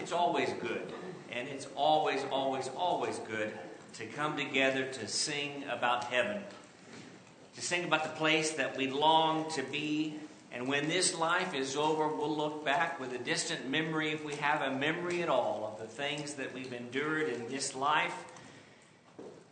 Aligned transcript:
It's 0.00 0.12
always 0.12 0.50
good, 0.54 0.82
and 1.30 1.46
it's 1.46 1.66
always, 1.76 2.24
always, 2.32 2.70
always 2.74 3.18
good 3.18 3.52
to 3.94 4.06
come 4.06 4.36
together 4.36 4.86
to 4.86 5.06
sing 5.06 5.64
about 5.70 6.04
heaven, 6.04 6.42
to 7.54 7.60
sing 7.60 7.84
about 7.84 8.04
the 8.04 8.18
place 8.18 8.52
that 8.52 8.76
we 8.78 8.88
long 8.88 9.50
to 9.52 9.62
be. 9.62 10.14
And 10.52 10.66
when 10.66 10.88
this 10.88 11.16
life 11.16 11.54
is 11.54 11.76
over, 11.76 12.08
we'll 12.08 12.34
look 12.34 12.64
back 12.64 12.98
with 12.98 13.12
a 13.12 13.18
distant 13.18 13.68
memory, 13.68 14.10
if 14.10 14.24
we 14.24 14.34
have 14.36 14.62
a 14.62 14.74
memory 14.74 15.22
at 15.22 15.28
all, 15.28 15.70
of 15.72 15.78
the 15.78 15.92
things 15.92 16.34
that 16.34 16.54
we've 16.54 16.72
endured 16.72 17.28
in 17.28 17.48
this 17.48 17.76
life. 17.76 18.24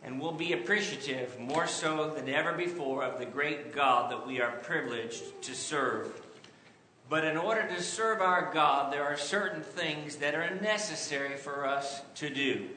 And 0.03 0.19
we'll 0.19 0.31
be 0.31 0.53
appreciative, 0.53 1.39
more 1.39 1.67
so 1.67 2.09
than 2.15 2.27
ever 2.27 2.53
before, 2.53 3.03
of 3.03 3.19
the 3.19 3.25
great 3.25 3.73
God 3.73 4.11
that 4.11 4.25
we 4.25 4.41
are 4.41 4.51
privileged 4.51 5.43
to 5.43 5.53
serve. 5.53 6.11
But 7.09 7.25
in 7.25 7.37
order 7.37 7.67
to 7.67 7.81
serve 7.81 8.21
our 8.21 8.51
God, 8.53 8.93
there 8.93 9.03
are 9.03 9.17
certain 9.17 9.63
things 9.63 10.17
that 10.17 10.35
are 10.35 10.55
necessary 10.61 11.37
for 11.37 11.65
us 11.65 12.01
to 12.15 12.29
do. 12.29 12.69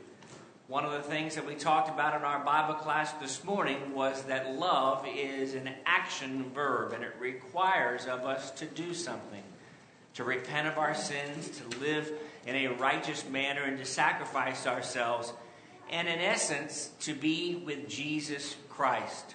One 0.68 0.86
of 0.86 0.92
the 0.92 1.02
things 1.02 1.34
that 1.34 1.46
we 1.46 1.54
talked 1.54 1.90
about 1.90 2.16
in 2.18 2.24
our 2.24 2.42
Bible 2.42 2.74
class 2.74 3.12
this 3.14 3.44
morning 3.44 3.94
was 3.94 4.22
that 4.22 4.54
love 4.54 5.06
is 5.06 5.54
an 5.54 5.68
action 5.84 6.50
verb 6.54 6.92
and 6.94 7.04
it 7.04 7.14
requires 7.20 8.06
of 8.06 8.20
us 8.24 8.50
to 8.52 8.64
do 8.64 8.94
something 8.94 9.42
to 10.14 10.24
repent 10.24 10.68
of 10.68 10.78
our 10.78 10.94
sins, 10.94 11.48
to 11.58 11.78
live 11.78 12.12
in 12.46 12.54
a 12.54 12.68
righteous 12.68 13.26
manner, 13.28 13.62
and 13.62 13.78
to 13.78 13.84
sacrifice 13.84 14.66
ourselves, 14.66 15.32
and 15.90 16.08
in 16.08 16.18
essence, 16.18 16.90
to 17.00 17.14
be 17.14 17.62
with 17.64 17.88
Jesus 17.88 18.56
Christ 18.68 19.34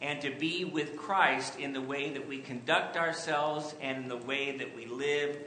and 0.00 0.20
to 0.20 0.30
be 0.30 0.64
with 0.64 0.96
Christ 0.96 1.58
in 1.58 1.72
the 1.72 1.80
way 1.80 2.10
that 2.10 2.28
we 2.28 2.38
conduct 2.38 2.96
ourselves 2.96 3.74
and 3.80 4.04
in 4.04 4.08
the 4.08 4.16
way 4.16 4.56
that 4.58 4.76
we 4.76 4.86
live. 4.86 5.38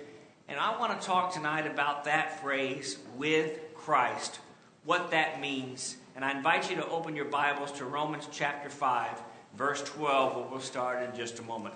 And 0.47 0.59
I 0.59 0.77
want 0.79 0.99
to 0.99 1.05
talk 1.05 1.33
tonight 1.33 1.67
about 1.67 2.05
that 2.05 2.41
phrase, 2.41 2.97
with 3.15 3.59
Christ, 3.75 4.39
what 4.83 5.11
that 5.11 5.39
means. 5.39 5.97
And 6.15 6.25
I 6.25 6.31
invite 6.31 6.69
you 6.69 6.75
to 6.77 6.87
open 6.87 7.15
your 7.15 7.25
Bibles 7.25 7.71
to 7.73 7.85
Romans 7.85 8.27
chapter 8.31 8.69
5, 8.69 9.21
verse 9.55 9.83
12, 9.83 10.35
where 10.35 10.45
we'll 10.45 10.59
start 10.59 11.03
in 11.03 11.15
just 11.15 11.39
a 11.39 11.43
moment. 11.43 11.75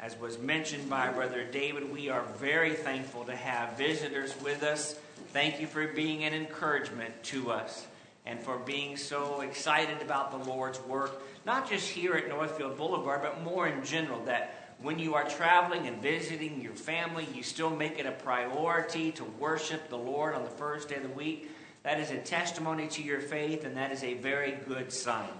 As 0.00 0.18
was 0.18 0.38
mentioned 0.38 0.90
by 0.90 1.10
Brother 1.10 1.44
David, 1.44 1.92
we 1.92 2.08
are 2.08 2.22
very 2.38 2.74
thankful 2.74 3.24
to 3.24 3.36
have 3.36 3.76
visitors 3.78 4.34
with 4.42 4.62
us. 4.62 4.98
Thank 5.32 5.60
you 5.60 5.66
for 5.66 5.86
being 5.86 6.24
an 6.24 6.34
encouragement 6.34 7.22
to 7.24 7.50
us 7.50 7.86
and 8.28 8.38
for 8.40 8.58
being 8.58 8.96
so 8.96 9.40
excited 9.40 10.00
about 10.02 10.30
the 10.30 10.50
Lord's 10.50 10.80
work 10.82 11.22
not 11.48 11.66
just 11.66 11.88
here 11.88 12.12
at 12.12 12.28
Northfield 12.28 12.76
Boulevard, 12.76 13.22
but 13.22 13.42
more 13.42 13.66
in 13.66 13.82
general, 13.82 14.22
that 14.26 14.74
when 14.82 14.98
you 14.98 15.14
are 15.14 15.26
traveling 15.26 15.86
and 15.86 16.02
visiting 16.02 16.60
your 16.60 16.74
family, 16.74 17.26
you 17.34 17.42
still 17.42 17.70
make 17.70 17.98
it 17.98 18.04
a 18.04 18.12
priority 18.12 19.12
to 19.12 19.24
worship 19.24 19.88
the 19.88 19.96
Lord 19.96 20.34
on 20.34 20.44
the 20.44 20.50
first 20.50 20.90
day 20.90 20.96
of 20.96 21.04
the 21.04 21.08
week. 21.08 21.50
That 21.84 22.00
is 22.00 22.10
a 22.10 22.18
testimony 22.18 22.86
to 22.88 23.02
your 23.02 23.20
faith, 23.20 23.64
and 23.64 23.78
that 23.78 23.92
is 23.92 24.04
a 24.04 24.12
very 24.12 24.58
good 24.68 24.92
sign. 24.92 25.30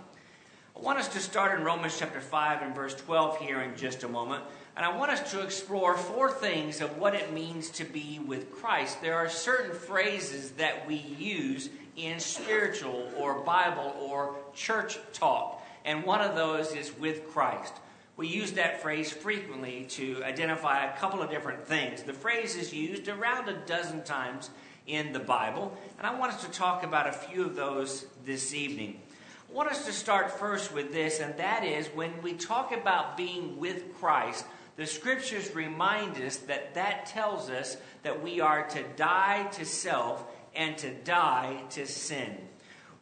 I 0.74 0.80
want 0.80 0.98
us 0.98 1.08
to 1.08 1.20
start 1.20 1.58
in 1.58 1.64
Romans 1.64 1.98
chapter 1.98 2.22
5 2.22 2.62
and 2.62 2.74
verse 2.74 2.94
12 2.94 3.38
here 3.38 3.60
in 3.60 3.76
just 3.76 4.04
a 4.04 4.08
moment. 4.08 4.44
And 4.74 4.86
I 4.86 4.96
want 4.96 5.10
us 5.10 5.32
to 5.32 5.42
explore 5.42 5.94
four 5.94 6.30
things 6.30 6.80
of 6.80 6.96
what 6.96 7.14
it 7.14 7.34
means 7.34 7.68
to 7.70 7.84
be 7.84 8.18
with 8.24 8.50
Christ. 8.50 9.02
There 9.02 9.16
are 9.16 9.28
certain 9.28 9.74
phrases 9.74 10.52
that 10.52 10.86
we 10.86 10.94
use 10.94 11.68
in 11.98 12.20
spiritual 12.20 13.10
or 13.16 13.40
Bible 13.40 13.94
or 14.00 14.36
church 14.54 14.98
talk 15.12 15.58
and 15.88 16.04
one 16.04 16.20
of 16.20 16.36
those 16.36 16.74
is 16.74 16.96
with 16.98 17.26
Christ. 17.28 17.72
We 18.18 18.28
use 18.28 18.52
that 18.52 18.82
phrase 18.82 19.10
frequently 19.10 19.86
to 19.90 20.22
identify 20.22 20.84
a 20.84 20.96
couple 20.98 21.22
of 21.22 21.30
different 21.30 21.64
things. 21.66 22.02
The 22.02 22.12
phrase 22.12 22.56
is 22.56 22.74
used 22.74 23.08
around 23.08 23.48
a 23.48 23.54
dozen 23.64 24.04
times 24.04 24.50
in 24.86 25.14
the 25.14 25.18
Bible, 25.18 25.76
and 25.96 26.06
I 26.06 26.18
want 26.18 26.34
us 26.34 26.44
to 26.44 26.50
talk 26.50 26.82
about 26.82 27.08
a 27.08 27.12
few 27.12 27.44
of 27.44 27.56
those 27.56 28.04
this 28.26 28.52
evening. 28.52 29.00
I 29.48 29.54
want 29.54 29.70
us 29.70 29.86
to 29.86 29.92
start 29.92 30.30
first 30.30 30.74
with 30.74 30.92
this, 30.92 31.20
and 31.20 31.34
that 31.38 31.64
is 31.64 31.86
when 31.88 32.12
we 32.22 32.34
talk 32.34 32.72
about 32.72 33.16
being 33.16 33.58
with 33.58 33.94
Christ, 33.98 34.44
the 34.76 34.86
scriptures 34.86 35.54
remind 35.54 36.20
us 36.20 36.36
that 36.36 36.74
that 36.74 37.06
tells 37.06 37.48
us 37.48 37.78
that 38.02 38.22
we 38.22 38.40
are 38.40 38.68
to 38.68 38.82
die 38.96 39.44
to 39.52 39.64
self 39.64 40.24
and 40.58 40.76
to 40.76 40.92
die 40.92 41.62
to 41.70 41.86
sin. 41.86 42.36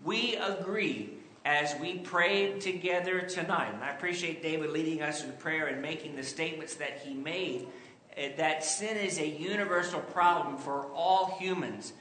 We 0.05 0.37
agree 0.37 1.15
as 1.47 1.75
we 1.81 1.99
prayed 1.99 2.61
together 2.61 3.23
tonight. 3.23 3.73
And 3.73 3.83
I 3.83 3.91
appreciate 3.91 4.43
David 4.43 4.71
leading 4.71 5.01
us 5.01 5.25
in 5.25 5.33
prayer 5.33 5.69
and 5.69 5.81
making 5.81 6.15
the 6.15 6.23
statements 6.23 6.75
that 6.75 6.99
he 6.99 7.15
made 7.15 7.67
eh, 8.17 8.33
that 8.37 8.63
sin 8.63 8.99
is 8.99 9.19
a 9.19 9.27
universal 9.27 10.01
problem 10.01 10.59
for 10.59 10.87
all 10.93 11.37
humans. 11.41 11.95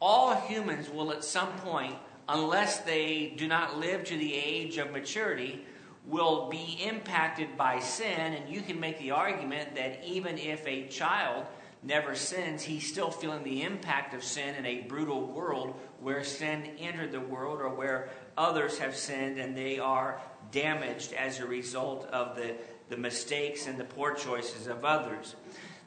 All 0.00 0.34
humans 0.36 0.88
will 0.88 1.10
at 1.10 1.24
some 1.24 1.50
point, 1.58 1.96
unless 2.28 2.78
they 2.80 3.34
do 3.36 3.48
not 3.48 3.78
live 3.78 4.04
to 4.04 4.16
the 4.16 4.34
age 4.34 4.78
of 4.78 4.92
maturity, 4.92 5.64
will 6.06 6.48
be 6.48 6.78
impacted 6.86 7.56
by 7.56 7.80
sin. 7.80 8.34
And 8.34 8.48
you 8.48 8.62
can 8.62 8.78
make 8.78 8.98
the 8.98 9.10
argument 9.10 9.74
that 9.74 10.04
even 10.04 10.38
if 10.38 10.64
a 10.66 10.86
child 10.86 11.46
never 11.82 12.14
sins, 12.14 12.62
he's 12.62 12.86
still 12.86 13.10
feeling 13.10 13.42
the 13.42 13.62
impact 13.62 14.14
of 14.14 14.22
sin 14.22 14.54
in 14.54 14.66
a 14.66 14.82
brutal 14.82 15.26
world 15.26 15.74
where 16.00 16.22
sin 16.22 16.62
entered 16.78 17.12
the 17.12 17.20
world 17.20 17.60
or 17.60 17.70
where 17.70 18.10
others 18.36 18.78
have 18.78 18.96
sinned 18.96 19.38
and 19.38 19.56
they 19.56 19.78
are 19.78 20.20
damaged 20.52 21.12
as 21.12 21.40
a 21.40 21.46
result 21.46 22.06
of 22.06 22.36
the, 22.36 22.54
the 22.88 22.96
mistakes 22.96 23.66
and 23.66 23.78
the 23.78 23.84
poor 23.84 24.14
choices 24.14 24.66
of 24.66 24.84
others. 24.84 25.36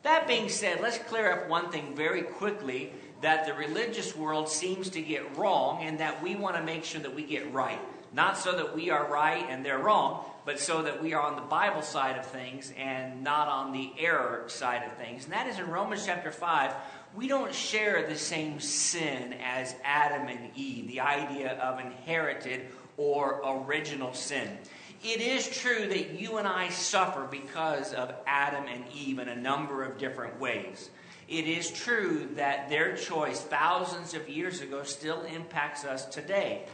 That 0.03 0.27
being 0.27 0.49
said, 0.49 0.81
let's 0.81 0.97
clear 0.97 1.31
up 1.31 1.49
one 1.49 1.71
thing 1.71 1.95
very 1.95 2.23
quickly 2.23 2.91
that 3.21 3.45
the 3.45 3.53
religious 3.53 4.15
world 4.15 4.49
seems 4.49 4.89
to 4.89 5.01
get 5.01 5.37
wrong 5.37 5.83
and 5.83 5.99
that 5.99 6.21
we 6.21 6.35
want 6.35 6.57
to 6.57 6.63
make 6.63 6.83
sure 6.83 7.01
that 7.01 7.15
we 7.15 7.23
get 7.23 7.53
right. 7.53 7.79
Not 8.11 8.37
so 8.37 8.51
that 8.57 8.75
we 8.75 8.89
are 8.89 9.09
right 9.09 9.45
and 9.49 9.65
they're 9.65 9.79
wrong, 9.79 10.25
but 10.45 10.59
so 10.59 10.81
that 10.81 11.01
we 11.01 11.13
are 11.13 11.21
on 11.21 11.35
the 11.35 11.41
Bible 11.41 11.81
side 11.81 12.17
of 12.17 12.25
things 12.25 12.73
and 12.77 13.23
not 13.23 13.47
on 13.47 13.71
the 13.71 13.91
error 13.97 14.43
side 14.47 14.83
of 14.83 14.97
things. 14.97 15.23
And 15.23 15.33
that 15.33 15.47
is 15.47 15.59
in 15.59 15.67
Romans 15.69 16.05
chapter 16.05 16.31
5, 16.31 16.73
we 17.15 17.27
don't 17.27 17.53
share 17.53 18.07
the 18.07 18.17
same 18.17 18.59
sin 18.59 19.35
as 19.43 19.75
Adam 19.83 20.27
and 20.27 20.49
Eve, 20.55 20.87
the 20.87 20.99
idea 20.99 21.53
of 21.59 21.79
inherited 21.79 22.67
or 22.97 23.41
original 23.45 24.13
sin. 24.13 24.57
It 25.03 25.21
is 25.21 25.49
true 25.49 25.87
that 25.87 26.19
you 26.19 26.37
and 26.37 26.47
I 26.47 26.69
suffer 26.69 27.27
because 27.29 27.93
of 27.93 28.13
Adam 28.25 28.65
and 28.67 28.85
Eve 28.95 29.19
in 29.19 29.27
a 29.27 29.35
number 29.35 29.83
of 29.83 29.97
different 29.97 30.39
ways. 30.39 30.89
It 31.27 31.45
is 31.45 31.71
true 31.71 32.29
that 32.35 32.69
their 32.69 32.95
choice 32.95 33.41
thousands 33.41 34.13
of 34.13 34.29
years 34.29 34.61
ago 34.61 34.83
still 34.83 35.21
impacts 35.23 35.85
us 35.85 36.05
today. 36.05 36.65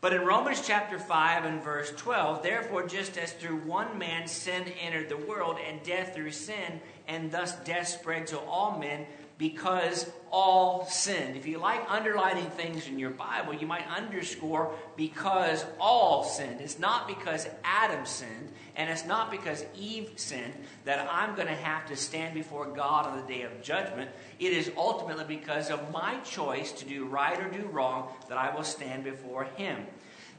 But 0.00 0.14
in 0.14 0.24
Romans 0.24 0.62
chapter 0.66 0.98
5 0.98 1.44
and 1.44 1.62
verse 1.62 1.92
12, 1.96 2.42
therefore, 2.42 2.86
just 2.86 3.18
as 3.18 3.32
through 3.32 3.58
one 3.58 3.98
man 3.98 4.26
sin 4.26 4.64
entered 4.80 5.10
the 5.10 5.16
world, 5.18 5.58
and 5.66 5.82
death 5.82 6.14
through 6.14 6.30
sin, 6.30 6.80
and 7.06 7.30
thus 7.30 7.54
death 7.64 7.88
spread 7.88 8.26
to 8.28 8.38
all 8.38 8.78
men 8.78 9.04
because 9.40 10.12
all 10.30 10.84
sinned. 10.84 11.34
If 11.34 11.46
you 11.46 11.56
like 11.56 11.90
underlining 11.90 12.44
things 12.50 12.86
in 12.86 12.98
your 12.98 13.08
Bible, 13.08 13.54
you 13.54 13.66
might 13.66 13.88
underscore 13.88 14.74
because 14.98 15.64
all 15.80 16.22
sinned. 16.22 16.60
It's 16.60 16.78
not 16.78 17.08
because 17.08 17.48
Adam 17.64 18.04
sinned, 18.04 18.52
and 18.76 18.90
it's 18.90 19.06
not 19.06 19.30
because 19.30 19.64
Eve 19.74 20.10
sinned 20.16 20.52
that 20.84 21.08
I'm 21.10 21.34
going 21.34 21.48
to 21.48 21.54
have 21.54 21.86
to 21.88 21.96
stand 21.96 22.34
before 22.34 22.66
God 22.66 23.06
on 23.06 23.16
the 23.16 23.26
day 23.26 23.40
of 23.40 23.62
judgment. 23.62 24.10
It 24.38 24.52
is 24.52 24.70
ultimately 24.76 25.24
because 25.24 25.70
of 25.70 25.90
my 25.90 26.18
choice 26.18 26.70
to 26.72 26.84
do 26.84 27.06
right 27.06 27.40
or 27.40 27.48
do 27.48 27.66
wrong 27.68 28.10
that 28.28 28.36
I 28.36 28.54
will 28.54 28.62
stand 28.62 29.04
before 29.04 29.44
Him. 29.56 29.86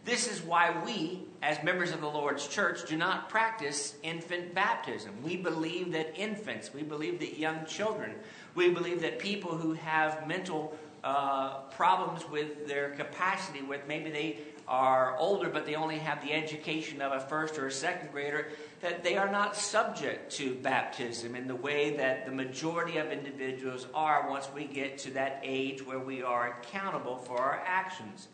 This 0.03 0.27
is 0.27 0.41
why 0.41 0.81
we, 0.83 1.23
as 1.43 1.63
members 1.63 1.91
of 1.91 2.01
the 2.01 2.09
Lord's 2.09 2.47
church, 2.47 2.87
do 2.87 2.97
not 2.97 3.29
practice 3.29 3.95
infant 4.01 4.55
baptism. 4.55 5.11
We 5.23 5.37
believe 5.37 5.91
that 5.91 6.17
infants, 6.17 6.73
we 6.73 6.81
believe 6.81 7.19
that 7.19 7.37
young 7.37 7.65
children, 7.65 8.15
we 8.55 8.69
believe 8.71 9.01
that 9.01 9.19
people 9.19 9.55
who 9.55 9.73
have 9.73 10.27
mental 10.27 10.75
uh, 11.03 11.61
problems 11.69 12.27
with 12.29 12.67
their 12.67 12.91
capacity, 12.91 13.61
with 13.61 13.81
maybe 13.87 14.09
they 14.09 14.39
are 14.67 15.17
older 15.17 15.49
but 15.49 15.65
they 15.65 15.75
only 15.75 15.97
have 15.97 16.23
the 16.23 16.31
education 16.31 17.01
of 17.01 17.11
a 17.11 17.19
first 17.19 17.57
or 17.57 17.67
a 17.67 17.71
second 17.71 18.11
grader, 18.11 18.49
that 18.79 19.03
they 19.03 19.17
are 19.17 19.29
not 19.29 19.55
subject 19.55 20.31
to 20.31 20.55
baptism 20.55 21.35
in 21.35 21.47
the 21.47 21.55
way 21.55 21.97
that 21.97 22.25
the 22.25 22.31
majority 22.31 22.97
of 22.97 23.11
individuals 23.11 23.87
are 23.93 24.29
once 24.29 24.47
we 24.55 24.65
get 24.65 24.97
to 24.97 25.11
that 25.11 25.41
age 25.43 25.85
where 25.85 25.99
we 25.99 26.23
are 26.23 26.57
accountable 26.59 27.17
for 27.17 27.39
our 27.39 27.61
actions. 27.65 28.27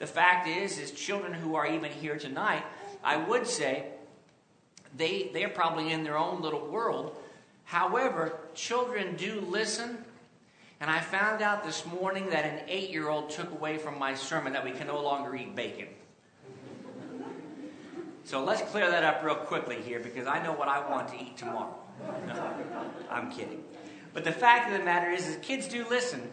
The 0.00 0.06
fact 0.06 0.48
is, 0.48 0.78
is 0.78 0.90
children 0.90 1.32
who 1.32 1.54
are 1.54 1.66
even 1.66 1.92
here 1.92 2.16
tonight, 2.18 2.64
I 3.04 3.18
would 3.18 3.46
say 3.46 3.84
they, 4.96 5.30
they're 5.32 5.50
probably 5.50 5.92
in 5.92 6.02
their 6.02 6.16
own 6.16 6.40
little 6.40 6.66
world. 6.66 7.14
However, 7.64 8.40
children 8.54 9.14
do 9.14 9.40
listen. 9.42 9.98
And 10.80 10.90
I 10.90 11.00
found 11.00 11.42
out 11.42 11.62
this 11.62 11.84
morning 11.84 12.30
that 12.30 12.46
an 12.46 12.62
eight 12.66 12.88
year 12.88 13.10
old 13.10 13.28
took 13.28 13.52
away 13.52 13.76
from 13.76 13.98
my 13.98 14.14
sermon 14.14 14.54
that 14.54 14.64
we 14.64 14.70
can 14.70 14.86
no 14.86 15.00
longer 15.02 15.36
eat 15.36 15.54
bacon. 15.54 15.88
So 18.24 18.42
let's 18.42 18.62
clear 18.70 18.90
that 18.90 19.04
up 19.04 19.22
real 19.22 19.34
quickly 19.34 19.82
here 19.82 20.00
because 20.00 20.26
I 20.26 20.42
know 20.42 20.52
what 20.52 20.68
I 20.68 20.88
want 20.88 21.08
to 21.08 21.16
eat 21.16 21.36
tomorrow. 21.36 21.76
No, 22.26 22.54
I'm 23.10 23.30
kidding. 23.30 23.62
But 24.14 24.24
the 24.24 24.32
fact 24.32 24.72
of 24.72 24.78
the 24.78 24.84
matter 24.84 25.10
is, 25.10 25.26
is 25.26 25.36
kids 25.42 25.68
do 25.68 25.84
listen. 25.90 26.30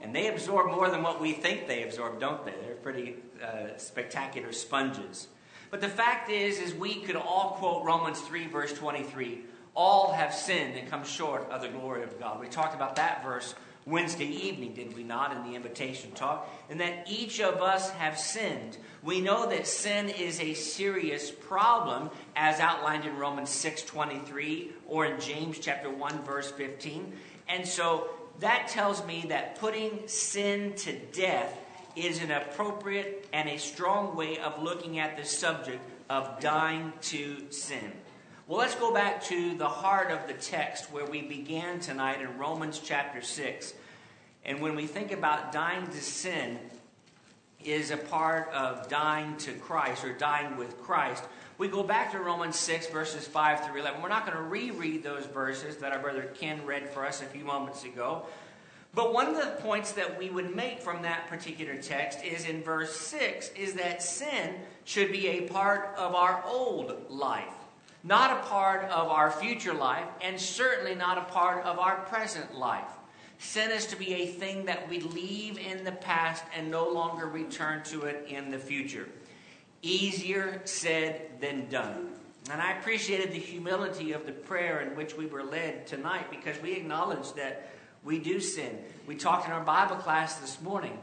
And 0.00 0.14
they 0.14 0.28
absorb 0.28 0.70
more 0.70 0.90
than 0.90 1.02
what 1.02 1.20
we 1.20 1.32
think 1.32 1.66
they 1.66 1.82
absorb, 1.82 2.20
don't 2.20 2.44
they? 2.44 2.54
They're 2.62 2.74
pretty 2.74 3.16
uh, 3.42 3.76
spectacular 3.78 4.52
sponges. 4.52 5.28
But 5.70 5.80
the 5.80 5.88
fact 5.88 6.30
is, 6.30 6.58
is 6.58 6.74
we 6.74 6.96
could 6.96 7.16
all 7.16 7.56
quote 7.58 7.84
Romans 7.84 8.20
3, 8.20 8.46
verse 8.46 8.72
23. 8.72 9.40
All 9.74 10.12
have 10.12 10.34
sinned 10.34 10.76
and 10.76 10.88
come 10.88 11.04
short 11.04 11.50
of 11.50 11.60
the 11.60 11.68
glory 11.68 12.02
of 12.02 12.18
God. 12.18 12.40
We 12.40 12.48
talked 12.48 12.74
about 12.74 12.96
that 12.96 13.24
verse 13.24 13.54
Wednesday 13.86 14.26
evening, 14.26 14.74
did 14.74 14.96
we 14.96 15.04
not, 15.04 15.34
in 15.36 15.44
the 15.48 15.54
invitation 15.54 16.10
talk? 16.10 16.50
And 16.68 16.80
that 16.80 17.06
each 17.08 17.40
of 17.40 17.62
us 17.62 17.90
have 17.90 18.18
sinned. 18.18 18.78
We 19.02 19.20
know 19.20 19.48
that 19.48 19.66
sin 19.66 20.08
is 20.08 20.40
a 20.40 20.54
serious 20.54 21.30
problem, 21.30 22.10
as 22.34 22.58
outlined 22.58 23.04
in 23.04 23.16
Romans 23.16 23.50
6.23 23.50 24.70
or 24.88 25.06
in 25.06 25.20
James 25.20 25.60
chapter 25.60 25.88
1, 25.88 26.24
verse 26.24 26.50
15. 26.50 27.12
And 27.48 27.66
so 27.66 28.10
that 28.40 28.68
tells 28.68 29.04
me 29.06 29.26
that 29.28 29.58
putting 29.58 30.06
sin 30.06 30.74
to 30.74 30.92
death 31.12 31.58
is 31.94 32.22
an 32.22 32.30
appropriate 32.30 33.26
and 33.32 33.48
a 33.48 33.58
strong 33.58 34.14
way 34.14 34.38
of 34.38 34.62
looking 34.62 34.98
at 34.98 35.16
the 35.16 35.24
subject 35.24 35.80
of 36.10 36.38
dying 36.40 36.92
to 37.00 37.50
sin. 37.50 37.92
Well, 38.46 38.58
let's 38.58 38.74
go 38.74 38.92
back 38.92 39.24
to 39.24 39.56
the 39.56 39.68
heart 39.68 40.10
of 40.10 40.28
the 40.28 40.34
text 40.34 40.92
where 40.92 41.06
we 41.06 41.22
began 41.22 41.80
tonight 41.80 42.20
in 42.20 42.38
Romans 42.38 42.80
chapter 42.84 43.20
6. 43.20 43.74
And 44.44 44.60
when 44.60 44.76
we 44.76 44.86
think 44.86 45.10
about 45.10 45.50
dying 45.50 45.86
to 45.86 46.00
sin 46.00 46.58
is 47.64 47.90
a 47.90 47.96
part 47.96 48.48
of 48.52 48.88
dying 48.88 49.36
to 49.38 49.52
Christ 49.54 50.04
or 50.04 50.12
dying 50.12 50.56
with 50.56 50.80
Christ, 50.80 51.24
we 51.58 51.68
go 51.68 51.82
back 51.82 52.12
to 52.12 52.18
Romans 52.18 52.56
6, 52.56 52.88
verses 52.88 53.26
5 53.26 53.66
through 53.66 53.80
11. 53.80 54.02
We're 54.02 54.08
not 54.08 54.26
going 54.26 54.36
to 54.36 54.44
reread 54.44 55.02
those 55.02 55.26
verses 55.26 55.76
that 55.78 55.92
our 55.92 55.98
brother 55.98 56.30
Ken 56.34 56.64
read 56.66 56.88
for 56.90 57.06
us 57.06 57.22
a 57.22 57.26
few 57.26 57.44
moments 57.44 57.84
ago. 57.84 58.26
But 58.94 59.12
one 59.12 59.26
of 59.26 59.36
the 59.36 59.56
points 59.60 59.92
that 59.92 60.18
we 60.18 60.30
would 60.30 60.54
make 60.54 60.80
from 60.80 61.02
that 61.02 61.28
particular 61.28 61.76
text 61.76 62.24
is 62.24 62.46
in 62.46 62.62
verse 62.62 62.96
6 62.96 63.50
is 63.50 63.74
that 63.74 64.02
sin 64.02 64.54
should 64.84 65.12
be 65.12 65.28
a 65.28 65.42
part 65.42 65.94
of 65.98 66.14
our 66.14 66.42
old 66.46 67.10
life 67.10 67.52
not 68.06 68.30
a 68.30 68.48
part 68.48 68.84
of 68.84 69.08
our 69.08 69.32
future 69.32 69.74
life, 69.74 70.06
and 70.22 70.40
certainly 70.40 70.94
not 70.94 71.18
a 71.18 71.22
part 71.22 71.64
of 71.64 71.80
our 71.80 71.96
present 72.02 72.56
life. 72.56 72.88
Sin 73.38 73.72
is 73.72 73.84
to 73.86 73.96
be 73.96 74.14
a 74.14 74.26
thing 74.26 74.64
that 74.66 74.88
we 74.88 75.00
leave 75.00 75.58
in 75.58 75.82
the 75.82 75.90
past 75.90 76.44
and 76.56 76.70
no 76.70 76.88
longer 76.88 77.26
return 77.26 77.82
to 77.82 78.02
it 78.02 78.24
in 78.28 78.52
the 78.52 78.58
future. 78.58 79.08
Easier 79.86 80.62
said 80.64 81.40
than 81.40 81.68
done. 81.68 82.08
And 82.50 82.60
I 82.60 82.72
appreciated 82.72 83.30
the 83.30 83.38
humility 83.38 84.12
of 84.12 84.26
the 84.26 84.32
prayer 84.32 84.80
in 84.80 84.96
which 84.96 85.16
we 85.16 85.26
were 85.26 85.44
led 85.44 85.86
tonight 85.86 86.28
because 86.28 86.60
we 86.60 86.72
acknowledge 86.72 87.32
that 87.34 87.70
we 88.02 88.18
do 88.18 88.40
sin. 88.40 88.78
We 89.06 89.14
talked 89.14 89.46
in 89.46 89.52
our 89.52 89.62
Bible 89.62 89.96
class 89.96 90.36
this 90.38 90.60
morning 90.60 90.98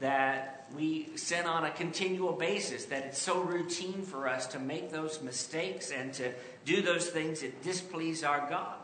that 0.00 0.66
we 0.76 1.16
sin 1.16 1.46
on 1.46 1.64
a 1.64 1.70
continual 1.70 2.32
basis, 2.32 2.84
that 2.86 3.04
it's 3.04 3.20
so 3.20 3.40
routine 3.40 4.02
for 4.02 4.28
us 4.28 4.46
to 4.48 4.58
make 4.58 4.90
those 4.90 5.22
mistakes 5.22 5.90
and 5.90 6.12
to 6.14 6.30
do 6.66 6.82
those 6.82 7.08
things 7.08 7.40
that 7.40 7.62
displease 7.62 8.22
our 8.22 8.46
God. 8.50 8.76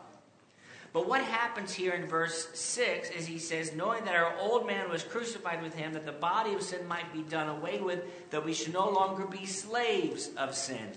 But 0.93 1.09
what 1.09 1.21
happens 1.21 1.73
here 1.73 1.93
in 1.93 2.05
verse 2.05 2.47
6 2.53 3.09
is 3.09 3.25
he 3.25 3.39
says, 3.39 3.73
Knowing 3.73 4.05
that 4.05 4.15
our 4.15 4.37
old 4.37 4.67
man 4.67 4.91
was 4.91 5.03
crucified 5.03 5.63
with 5.63 5.73
him, 5.73 5.93
that 5.93 6.05
the 6.05 6.11
body 6.11 6.53
of 6.53 6.61
sin 6.61 6.87
might 6.87 7.11
be 7.11 7.23
done 7.23 7.49
away 7.49 7.79
with, 7.79 8.29
that 8.29 8.45
we 8.45 8.53
should 8.53 8.73
no 8.73 8.89
longer 8.89 9.25
be 9.25 9.47
slaves 9.47 10.29
of 10.37 10.53
sin. 10.53 10.91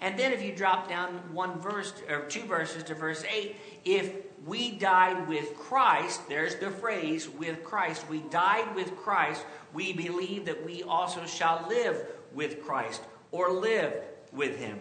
And 0.00 0.18
then 0.18 0.32
if 0.32 0.42
you 0.42 0.56
drop 0.56 0.88
down 0.88 1.34
one 1.34 1.60
verse 1.60 1.92
or 2.08 2.22
two 2.22 2.42
verses 2.44 2.82
to 2.84 2.94
verse 2.94 3.24
8, 3.30 3.54
if 3.84 4.12
we 4.46 4.72
died 4.72 5.28
with 5.28 5.54
Christ, 5.56 6.28
there's 6.28 6.56
the 6.56 6.70
phrase, 6.70 7.28
with 7.28 7.62
Christ, 7.62 8.08
we 8.08 8.20
died 8.22 8.74
with 8.74 8.96
Christ, 8.96 9.44
we 9.74 9.92
believe 9.92 10.46
that 10.46 10.64
we 10.64 10.82
also 10.82 11.26
shall 11.26 11.66
live 11.68 12.04
with 12.32 12.64
Christ 12.64 13.02
or 13.30 13.52
live 13.52 13.94
with 14.32 14.58
him. 14.58 14.80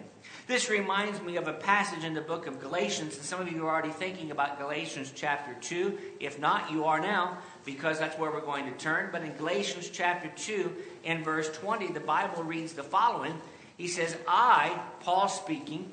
This 0.52 0.70
reminds 0.70 1.22
me 1.22 1.38
of 1.38 1.48
a 1.48 1.54
passage 1.54 2.04
in 2.04 2.14
the 2.14 2.20
book 2.20 2.46
of 2.46 2.60
Galatians, 2.60 3.16
and 3.16 3.24
some 3.24 3.40
of 3.40 3.50
you 3.50 3.66
are 3.66 3.70
already 3.72 3.94
thinking 3.94 4.32
about 4.32 4.60
Galatians 4.60 5.14
chapter 5.16 5.56
2. 5.62 5.98
If 6.20 6.40
not, 6.40 6.70
you 6.70 6.84
are 6.84 7.00
now, 7.00 7.38
because 7.64 7.98
that's 7.98 8.20
where 8.20 8.30
we're 8.32 8.42
going 8.42 8.66
to 8.66 8.78
turn. 8.78 9.12
But 9.14 9.22
in 9.22 9.34
Galatians 9.38 9.90
chapter 9.90 10.30
2, 10.36 10.76
in 11.06 11.24
verse 11.24 11.50
20, 11.54 11.94
the 11.94 12.02
Bible 12.02 12.44
reads 12.44 12.74
the 12.74 12.84
following 12.84 13.40
He 13.78 13.88
says, 13.88 14.18
I, 14.28 14.78
Paul 15.00 15.30
speaking, 15.30 15.90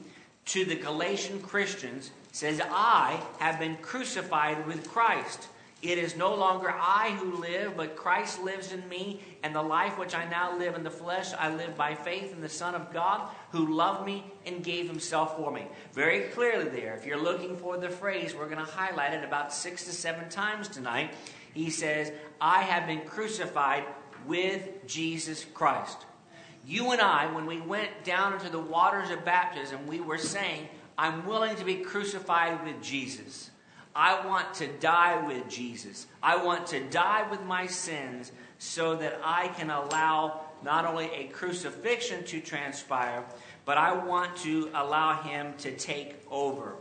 to 0.46 0.64
the 0.64 0.74
Galatian 0.74 1.40
Christians, 1.40 2.10
says, 2.32 2.60
I 2.60 3.22
have 3.38 3.60
been 3.60 3.76
crucified 3.76 4.66
with 4.66 4.90
Christ. 4.90 5.46
It 5.80 5.96
is 5.96 6.16
no 6.16 6.34
longer 6.34 6.74
I 6.76 7.16
who 7.20 7.36
live, 7.36 7.76
but 7.76 7.94
Christ 7.94 8.42
lives 8.42 8.72
in 8.72 8.88
me, 8.88 9.20
and 9.44 9.54
the 9.54 9.62
life 9.62 9.96
which 9.96 10.12
I 10.12 10.28
now 10.28 10.58
live 10.58 10.74
in 10.74 10.82
the 10.82 10.90
flesh, 10.90 11.32
I 11.38 11.54
live 11.54 11.76
by 11.76 11.94
faith 11.94 12.32
in 12.32 12.40
the 12.40 12.48
Son 12.48 12.74
of 12.74 12.92
God, 12.92 13.28
who 13.52 13.74
loved 13.74 14.04
me 14.04 14.24
and 14.44 14.64
gave 14.64 14.88
himself 14.88 15.36
for 15.36 15.52
me. 15.52 15.66
Very 15.92 16.22
clearly 16.30 16.68
there, 16.68 16.96
if 16.96 17.06
you're 17.06 17.22
looking 17.22 17.56
for 17.56 17.76
the 17.78 17.90
phrase, 17.90 18.34
we're 18.34 18.48
going 18.48 18.64
to 18.64 18.72
highlight 18.72 19.14
it 19.14 19.22
about 19.22 19.54
six 19.54 19.84
to 19.84 19.92
seven 19.92 20.28
times 20.28 20.66
tonight. 20.66 21.14
He 21.54 21.70
says, 21.70 22.12
I 22.40 22.62
have 22.62 22.88
been 22.88 23.02
crucified 23.02 23.84
with 24.26 24.68
Jesus 24.86 25.44
Christ. 25.54 26.06
You 26.66 26.90
and 26.90 27.00
I, 27.00 27.32
when 27.32 27.46
we 27.46 27.60
went 27.60 28.02
down 28.02 28.34
into 28.34 28.50
the 28.50 28.58
waters 28.58 29.10
of 29.10 29.24
baptism, 29.24 29.86
we 29.86 30.00
were 30.00 30.18
saying, 30.18 30.68
I'm 30.98 31.24
willing 31.24 31.54
to 31.56 31.64
be 31.64 31.76
crucified 31.76 32.64
with 32.64 32.82
Jesus. 32.82 33.50
I 33.98 34.24
want 34.24 34.54
to 34.54 34.68
die 34.68 35.26
with 35.26 35.48
Jesus. 35.48 36.06
I 36.22 36.36
want 36.36 36.68
to 36.68 36.78
die 36.78 37.28
with 37.28 37.42
my 37.42 37.66
sins 37.66 38.30
so 38.60 38.94
that 38.94 39.20
I 39.24 39.48
can 39.48 39.70
allow 39.70 40.42
not 40.62 40.84
only 40.84 41.06
a 41.06 41.24
crucifixion 41.24 42.22
to 42.26 42.40
transpire, 42.40 43.24
but 43.64 43.76
I 43.76 43.92
want 43.92 44.36
to 44.36 44.70
allow 44.72 45.20
him 45.22 45.52
to 45.58 45.72
take 45.72 46.14
over. 46.30 46.76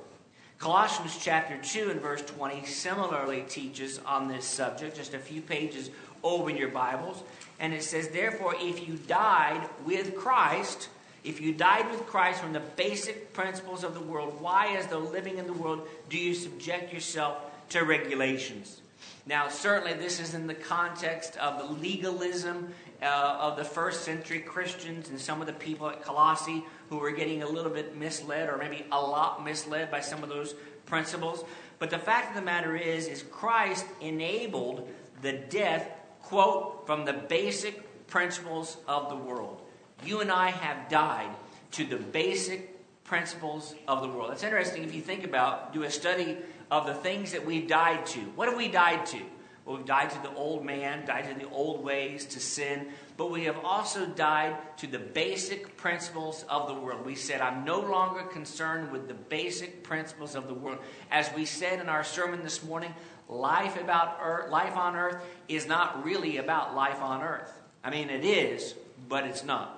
Colossians 0.60 1.18
chapter 1.20 1.58
2 1.58 1.90
and 1.90 2.00
verse 2.00 2.22
20 2.22 2.64
similarly 2.68 3.44
teaches 3.50 4.00
on 4.06 4.28
this 4.28 4.46
subject, 4.46 4.96
just 4.96 5.16
a 5.16 5.20
few 5.20 5.42
pages 5.42 5.90
over 6.22 6.52
in 6.52 6.56
your 6.56 6.70
Bibles. 6.70 7.24
And 7.60 7.74
it 7.74 7.82
says, 7.82 8.10
Therefore, 8.10 8.54
if 8.60 8.88
you 8.88 8.94
died 8.94 9.68
with 9.88 10.16
Christ, 10.16 10.90
if 11.28 11.42
you 11.42 11.54
died 11.54 11.92
with 11.92 12.08
Christ 12.08 12.40
from 12.40 12.54
the 12.54 12.62
basic 12.62 13.34
principles 13.34 13.84
of 13.84 13.94
the 13.94 14.00
world, 14.00 14.40
why, 14.40 14.78
as 14.78 14.88
though 14.88 15.00
living 15.00 15.38
in 15.38 15.46
the 15.46 15.54
world, 15.54 15.86
do 16.08 16.18
you 16.18 16.34
subject 16.34 16.94
yourself 16.94 17.38
to 17.70 17.84
regulations? 17.84 18.82
Now, 19.26 19.50
certainly, 19.50 19.94
this 19.94 20.22
is 20.22 20.34
in 20.34 20.48
the 20.48 20.54
context 20.54 21.36
of 21.36 21.58
the 21.58 21.82
legalism 21.82 22.74
uh, 23.02 23.38
of 23.42 23.58
the 23.58 23.66
first 23.66 24.06
century 24.06 24.40
Christians 24.40 25.10
and 25.10 25.20
some 25.20 25.42
of 25.42 25.48
the 25.48 25.54
people 25.54 25.90
at 25.90 26.02
Colossae 26.02 26.64
who 26.90 26.98
were 26.98 27.12
getting 27.12 27.44
a 27.44 27.48
little 27.48 27.72
bit 27.72 27.98
misled, 27.98 28.48
or 28.48 28.58
maybe 28.58 28.86
a 28.90 29.02
lot 29.02 29.44
misled 29.44 29.92
by 29.92 30.00
some 30.00 30.24
of 30.24 30.30
those 30.30 30.56
principles. 30.86 31.44
But 31.78 31.90
the 31.90 32.00
fact 32.00 32.30
of 32.30 32.36
the 32.36 32.42
matter 32.42 32.78
is, 32.78 33.08
is 33.08 33.22
Christ 33.24 33.86
enabled 34.00 34.88
the 35.22 35.34
death, 35.34 35.90
quote, 36.22 36.88
from 36.88 37.04
the 37.04 37.14
basic 37.14 38.08
principles 38.08 38.78
of 38.88 39.10
the 39.10 39.18
world 39.18 39.62
you 40.06 40.22
and 40.22 40.32
I 40.32 40.52
have 40.52 40.90
died 40.90 41.30
to 41.72 41.86
the 41.86 41.98
basic 41.98 42.74
principles 43.04 43.76
of 43.88 44.02
the 44.02 44.08
world. 44.08 44.32
It's 44.32 44.44
interesting 44.44 44.84
if 44.84 44.94
you 44.94 45.02
think 45.02 45.24
about, 45.24 45.74
do 45.74 45.84
a 45.84 45.92
study 45.92 46.38
of 46.70 46.86
the 46.86 46.94
things 46.94 47.32
that 47.32 47.46
we've 47.46 47.68
died 47.68 48.06
to. 48.08 48.20
What 48.20 48.50
have 48.50 48.58
we 48.58 48.68
died 48.68 49.06
to? 49.08 49.22
Well, 49.68 49.76
we've 49.76 49.86
died 49.86 50.12
to 50.12 50.22
the 50.22 50.34
old 50.34 50.64
man, 50.64 51.06
died 51.06 51.28
to 51.28 51.38
the 51.38 51.50
old 51.50 51.84
ways, 51.84 52.26
to 52.28 52.40
sin, 52.40 52.88
but 53.18 53.32
we 53.32 53.44
have 53.44 53.58
also 53.66 54.06
died 54.06 54.56
to 54.78 54.88
the 54.88 54.98
basic 54.98 55.76
principles 55.76 56.46
of 56.48 56.70
the 56.70 56.74
world. 56.74 57.06
We 57.06 57.16
said, 57.16 57.42
I'm 57.42 57.66
no 57.66 57.82
longer 57.82 58.24
concerned 58.24 58.94
with 58.94 59.10
the 59.10 59.14
basic 59.14 59.84
principles 59.84 60.36
of 60.36 60.48
the 60.48 60.54
world. 60.54 60.80
As 61.12 61.30
we 61.36 61.44
said 61.44 61.82
in 61.82 61.90
our 61.90 62.06
sermon 62.06 62.44
this 62.44 62.64
morning, 62.64 62.94
life 63.28 63.78
about 63.78 64.20
earth, 64.22 64.50
life 64.50 64.78
on 64.78 64.96
earth 64.96 65.22
is 65.50 65.68
not 65.68 66.06
really 66.06 66.38
about 66.38 66.74
life 66.74 67.02
on 67.02 67.22
earth. 67.22 67.52
I 67.84 67.90
mean, 67.90 68.10
it 68.10 68.24
is, 68.24 68.74
but 69.10 69.26
it's 69.26 69.44
not. 69.44 69.77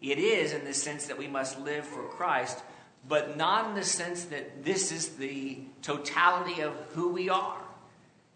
It 0.00 0.18
is 0.18 0.52
in 0.52 0.64
the 0.64 0.74
sense 0.74 1.06
that 1.06 1.18
we 1.18 1.26
must 1.26 1.60
live 1.60 1.84
for 1.84 2.04
Christ, 2.04 2.62
but 3.08 3.36
not 3.36 3.68
in 3.68 3.74
the 3.74 3.84
sense 3.84 4.24
that 4.26 4.64
this 4.64 4.92
is 4.92 5.16
the 5.16 5.58
totality 5.82 6.60
of 6.62 6.72
who 6.94 7.08
we 7.08 7.28
are. 7.28 7.62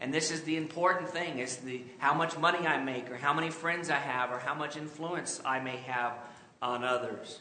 And 0.00 0.12
this 0.12 0.33
is 0.33 0.42
the 0.42 0.57
important 0.57 1.11
thing 1.11 1.38
is 1.38 1.59
the 1.59 1.83
how 1.99 2.14
much 2.14 2.37
money 2.37 2.66
I 2.66 2.83
make 2.83 3.09
or 3.11 3.16
how 3.16 3.33
many 3.33 3.50
friends 3.50 3.88
I 3.88 3.99
have 3.99 4.33
or 4.33 4.40
how 4.40 4.54
much 4.54 4.76
influence 4.76 5.40
I 5.45 5.61
may 5.61 5.76
have 5.76 6.14
on 6.61 6.83
others. 6.83 7.40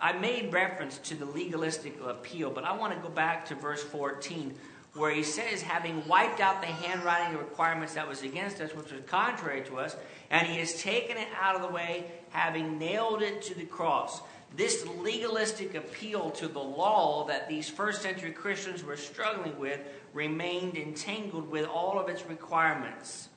I 0.00 0.12
made 0.12 0.52
reference 0.52 0.98
to 0.98 1.14
the 1.14 1.24
legalistic 1.24 2.00
appeal, 2.04 2.50
but 2.50 2.64
I 2.64 2.76
want 2.76 2.94
to 2.94 3.00
go 3.00 3.08
back 3.08 3.46
to 3.46 3.54
verse 3.54 3.82
14 3.82 4.54
where 4.94 5.12
he 5.12 5.22
says, 5.22 5.62
having 5.62 6.06
wiped 6.08 6.40
out 6.40 6.60
the 6.60 6.66
handwriting 6.66 7.34
of 7.34 7.40
requirements 7.40 7.94
that 7.94 8.08
was 8.08 8.22
against 8.22 8.60
us, 8.60 8.74
which 8.74 8.90
was 8.90 9.00
contrary 9.06 9.62
to 9.62 9.78
us, 9.78 9.96
and 10.30 10.46
he 10.46 10.58
has 10.58 10.82
taken 10.82 11.16
it 11.16 11.28
out 11.40 11.54
of 11.54 11.62
the 11.62 11.68
way, 11.68 12.04
having 12.30 12.78
nailed 12.78 13.22
it 13.22 13.42
to 13.42 13.54
the 13.54 13.64
cross. 13.64 14.22
this 14.56 14.86
legalistic 14.98 15.74
appeal 15.74 16.30
to 16.30 16.48
the 16.48 16.58
law 16.58 17.26
that 17.26 17.48
these 17.48 17.68
first 17.68 18.00
century 18.00 18.32
Christians 18.32 18.82
were 18.82 18.96
struggling 18.96 19.58
with 19.58 19.78
remained 20.14 20.76
entangled 20.76 21.50
with 21.50 21.66
all 21.66 21.98
of 21.98 22.08
its 22.08 22.24
requirements. 22.26 23.28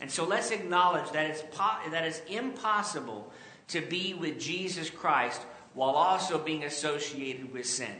And 0.00 0.10
so 0.10 0.24
let's 0.26 0.50
acknowledge 0.50 1.10
that 1.12 1.30
it's, 1.30 1.42
po- 1.52 1.90
that 1.90 2.04
it's 2.04 2.20
impossible 2.28 3.32
to 3.68 3.80
be 3.80 4.14
with 4.14 4.38
Jesus 4.38 4.90
Christ 4.90 5.40
while 5.74 5.90
also 5.90 6.38
being 6.38 6.64
associated 6.64 7.52
with 7.52 7.64
sin. 7.64 7.94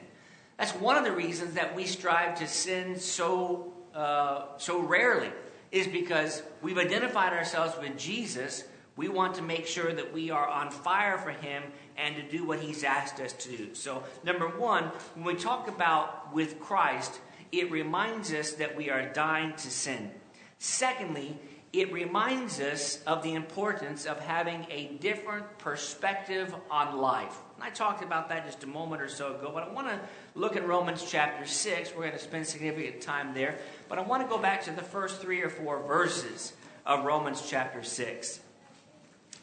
That's 0.63 0.77
one 0.77 0.97
of 0.97 1.03
the 1.03 1.11
reasons 1.11 1.55
that 1.55 1.75
we 1.75 1.87
strive 1.87 2.39
to 2.39 2.47
sin 2.47 2.97
so, 2.97 3.73
uh, 3.97 4.45
so 4.59 4.79
rarely, 4.79 5.29
is 5.73 5.89
because 5.89 6.41
we've 6.63 6.79
identified 6.79 7.33
ourselves 7.33 7.75
with 7.81 7.99
Jesus 7.99 8.63
we 8.95 9.09
want 9.09 9.35
to 9.35 9.43
make 9.43 9.67
sure 9.67 9.93
that 9.93 10.13
we 10.13 10.31
are 10.31 10.47
on 10.47 10.71
fire 10.71 11.19
for 11.19 11.31
Him 11.31 11.65
and 11.97 12.15
to 12.15 12.23
do 12.23 12.45
what 12.45 12.61
He's 12.61 12.85
asked 12.85 13.19
us 13.19 13.33
to 13.33 13.57
do. 13.57 13.75
So, 13.75 14.05
number 14.23 14.47
one, 14.47 14.85
when 15.15 15.25
we 15.25 15.35
talk 15.35 15.67
about 15.67 16.33
with 16.33 16.61
Christ, 16.61 17.19
it 17.51 17.73
reminds 17.73 18.33
us 18.33 18.53
that 18.53 18.77
we 18.77 18.89
are 18.89 19.13
dying 19.13 19.55
to 19.55 19.69
sin. 19.69 20.13
Secondly, 20.61 21.37
it 21.73 21.91
reminds 21.91 22.61
us 22.61 23.03
of 23.07 23.23
the 23.23 23.33
importance 23.33 24.05
of 24.05 24.21
having 24.21 24.67
a 24.71 24.89
different 25.01 25.59
perspective 25.59 26.55
on 26.71 26.99
life. 26.99 27.35
And 27.55 27.65
I 27.65 27.71
talked 27.71 28.03
about 28.03 28.29
that 28.29 28.45
just 28.45 28.63
a 28.63 28.67
moment 28.67 29.01
or 29.01 29.09
so 29.09 29.35
ago, 29.35 29.51
but 29.55 29.63
I 29.63 29.73
want 29.73 29.89
to 29.89 29.99
look 30.35 30.55
at 30.55 30.67
Romans 30.67 31.03
chapter 31.09 31.47
6. 31.47 31.93
We're 31.95 32.03
going 32.03 32.13
to 32.13 32.19
spend 32.19 32.47
significant 32.47 33.01
time 33.01 33.33
there. 33.33 33.59
But 33.89 33.99
I 33.99 34.03
want 34.03 34.23
to 34.23 34.29
go 34.29 34.37
back 34.37 34.63
to 34.65 34.71
the 34.71 34.83
first 34.83 35.23
three 35.23 35.41
or 35.41 35.49
four 35.49 35.83
verses 35.83 36.53
of 36.85 37.07
Romans 37.07 37.43
chapter 37.49 37.83
6. 37.83 38.41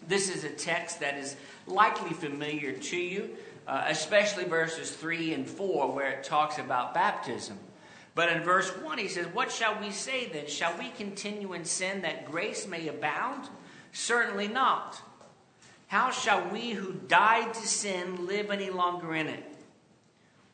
This 0.07 0.29
is 0.29 0.43
a 0.43 0.49
text 0.49 0.99
that 0.99 1.17
is 1.17 1.35
likely 1.65 2.11
familiar 2.11 2.73
to 2.73 2.97
you, 2.97 3.37
uh, 3.67 3.85
especially 3.87 4.43
verses 4.43 4.91
3 4.91 5.33
and 5.33 5.47
4, 5.47 5.91
where 5.91 6.11
it 6.11 6.23
talks 6.23 6.59
about 6.59 6.93
baptism. 6.93 7.57
But 8.19 8.33
in 8.33 8.43
verse 8.43 8.67
1, 8.67 8.97
he 8.97 9.07
says, 9.07 9.27
What 9.27 9.49
shall 9.49 9.79
we 9.79 9.91
say 9.91 10.27
then? 10.27 10.45
Shall 10.47 10.77
we 10.77 10.89
continue 10.89 11.53
in 11.53 11.63
sin 11.63 12.01
that 12.01 12.29
grace 12.29 12.67
may 12.67 12.89
abound? 12.89 13.47
Certainly 13.93 14.49
not. 14.49 15.01
How 15.87 16.11
shall 16.11 16.49
we 16.49 16.71
who 16.71 16.91
died 17.07 17.53
to 17.53 17.65
sin 17.65 18.27
live 18.27 18.51
any 18.51 18.71
longer 18.71 19.15
in 19.15 19.27
it? 19.27 19.45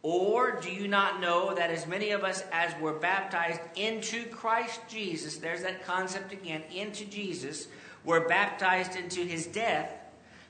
Or 0.04 0.60
do 0.62 0.70
you 0.70 0.88
not 0.88 1.20
know 1.20 1.56
that 1.56 1.72
as 1.72 1.88
many 1.88 2.12
of 2.12 2.24
us 2.24 2.44
as 2.52 2.80
were 2.80 2.94
baptized 2.94 3.62
into 3.76 4.26
Christ 4.26 4.82
Jesus, 4.88 5.38
there's 5.38 5.64
that 5.64 5.88
concept 5.88 6.34
again, 6.34 6.62
into 6.72 7.04
Jesus, 7.06 7.68
were 8.04 8.28
baptized 8.28 8.96
into 8.96 9.22
his 9.22 9.48
death. 9.48 9.92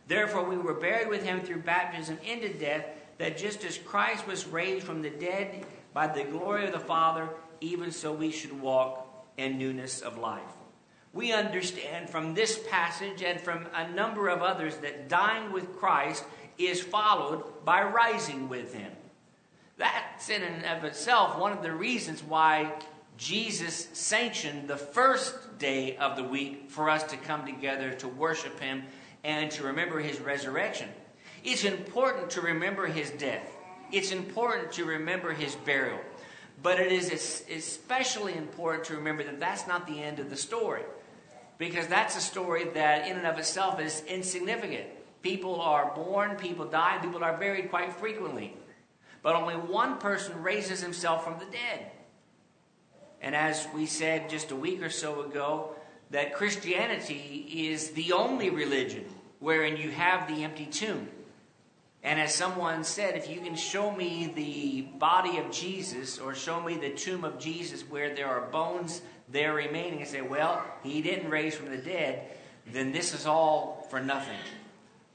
Therefore, 0.09 0.43
we 0.43 0.57
were 0.57 0.73
buried 0.73 1.07
with 1.07 1.23
him 1.23 1.39
through 1.39 1.61
baptism 1.61 2.17
into 2.25 2.49
death, 2.49 2.85
that 3.19 3.37
just 3.37 3.63
as 3.63 3.77
Christ 3.77 4.27
was 4.27 4.45
raised 4.45 4.85
from 4.85 5.01
the 5.01 5.11
dead 5.11 5.65
by 5.95 6.07
the 6.07 6.25
glory 6.25 6.65
of 6.65 6.73
the 6.73 6.79
Father, 6.79 7.29
even 7.61 7.91
so 7.91 8.11
we 8.11 8.29
should 8.29 8.61
walk 8.61 9.07
in 9.37 9.57
newness 9.57 10.01
of 10.01 10.17
life. 10.19 10.41
We 11.13 11.31
understand 11.31 12.09
from 12.09 12.33
this 12.33 12.59
passage 12.69 13.23
and 13.23 13.39
from 13.39 13.67
a 13.73 13.89
number 13.89 14.27
of 14.27 14.41
others 14.41 14.75
that 14.77 15.07
dying 15.07 15.53
with 15.53 15.77
Christ 15.77 16.25
is 16.57 16.81
followed 16.81 17.63
by 17.63 17.81
rising 17.83 18.49
with 18.49 18.73
him. 18.73 18.91
That's 19.77 20.29
in 20.29 20.43
and 20.43 20.65
of 20.65 20.83
itself 20.83 21.39
one 21.39 21.53
of 21.53 21.63
the 21.63 21.71
reasons 21.71 22.21
why 22.21 22.73
Jesus 23.17 23.87
sanctioned 23.93 24.67
the 24.67 24.77
first 24.77 25.57
day 25.57 25.95
of 25.97 26.17
the 26.17 26.23
week 26.23 26.69
for 26.69 26.89
us 26.89 27.03
to 27.03 27.17
come 27.17 27.45
together 27.45 27.91
to 27.93 28.07
worship 28.07 28.59
Him 28.59 28.83
and 29.23 29.49
to 29.51 29.63
remember 29.63 29.99
His 29.99 30.19
resurrection. 30.19 30.89
It's 31.43 31.63
important 31.63 32.31
to 32.31 32.41
remember 32.41 32.87
His 32.87 33.11
death, 33.11 33.54
it's 33.91 34.11
important 34.11 34.71
to 34.73 34.85
remember 34.85 35.33
His 35.33 35.55
burial. 35.55 35.99
But 36.61 36.79
it 36.79 36.91
is 36.91 37.43
especially 37.49 38.35
important 38.35 38.85
to 38.85 38.95
remember 38.95 39.23
that 39.23 39.39
that's 39.39 39.67
not 39.67 39.85
the 39.87 40.01
end 40.01 40.19
of 40.19 40.29
the 40.29 40.37
story. 40.37 40.83
Because 41.57 41.87
that's 41.87 42.17
a 42.17 42.21
story 42.21 42.65
that, 42.73 43.07
in 43.07 43.17
and 43.17 43.27
of 43.27 43.37
itself, 43.37 43.79
is 43.79 44.03
insignificant. 44.07 44.85
People 45.21 45.61
are 45.61 45.93
born, 45.95 46.35
people 46.35 46.65
die, 46.65 46.99
people 47.01 47.23
are 47.23 47.37
buried 47.37 47.69
quite 47.69 47.93
frequently. 47.93 48.55
But 49.21 49.35
only 49.35 49.55
one 49.55 49.97
person 49.97 50.43
raises 50.43 50.81
himself 50.81 51.23
from 51.23 51.39
the 51.39 51.45
dead. 51.45 51.91
And 53.21 53.35
as 53.35 53.67
we 53.73 53.85
said 53.85 54.29
just 54.29 54.51
a 54.51 54.55
week 54.55 54.83
or 54.83 54.89
so 54.89 55.23
ago, 55.23 55.75
that 56.11 56.33
Christianity 56.33 57.47
is 57.69 57.91
the 57.91 58.11
only 58.11 58.49
religion 58.49 59.05
wherein 59.39 59.77
you 59.77 59.89
have 59.91 60.27
the 60.27 60.43
empty 60.43 60.65
tomb. 60.65 61.09
And 62.05 62.19
as 62.19 62.35
someone 62.35 62.83
said, 62.83 63.17
if 63.17 63.27
you 63.27 63.41
can 63.41 63.55
show 63.55 63.91
me 63.91 64.31
the 64.35 64.83
body 64.99 65.39
of 65.39 65.49
Jesus 65.49 66.19
or 66.19 66.35
show 66.35 66.61
me 66.61 66.75
the 66.75 66.91
tomb 66.91 67.23
of 67.23 67.39
Jesus 67.39 67.81
where 67.81 68.13
there 68.13 68.27
are 68.27 68.41
bones 68.41 69.01
there 69.27 69.55
remaining, 69.55 70.01
and 70.01 70.07
say, 70.07 70.21
well, 70.21 70.63
he 70.83 71.01
didn't 71.01 71.31
raise 71.31 71.55
from 71.55 71.71
the 71.71 71.77
dead, 71.77 72.21
then 72.71 72.91
this 72.91 73.15
is 73.15 73.25
all 73.25 73.87
for 73.89 73.99
nothing. 73.99 74.37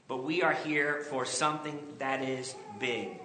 But 0.09 0.25
we 0.25 0.43
are 0.43 0.51
here 0.51 1.05
for 1.09 1.25
something 1.25 1.79
that 1.99 2.21
is 2.21 2.55
big. 2.77 3.21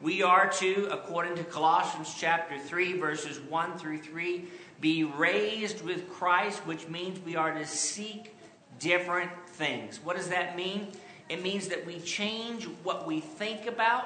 We 0.00 0.22
are 0.22 0.48
to, 0.48 0.88
according 0.90 1.34
to 1.34 1.44
Colossians 1.44 2.16
chapter 2.18 2.58
3, 2.58 2.98
verses 2.98 3.38
1 3.40 3.76
through 3.76 3.98
3, 3.98 4.46
be 4.80 5.04
raised 5.04 5.84
with 5.84 6.08
Christ, 6.08 6.60
which 6.60 6.88
means 6.88 7.20
we 7.20 7.36
are 7.36 7.52
to 7.52 7.66
seek 7.66 8.34
different 8.78 9.30
things. 9.48 10.00
What 10.02 10.16
does 10.16 10.30
that 10.30 10.56
mean? 10.56 10.88
It 11.32 11.42
means 11.42 11.68
that 11.68 11.86
we 11.86 11.98
change 11.98 12.64
what 12.82 13.06
we 13.06 13.20
think 13.20 13.66
about. 13.66 14.04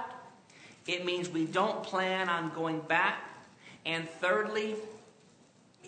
It 0.86 1.04
means 1.04 1.28
we 1.28 1.44
don't 1.44 1.82
plan 1.82 2.28
on 2.28 2.52
going 2.54 2.78
back. 2.82 3.20
And 3.84 4.08
thirdly, 4.08 4.76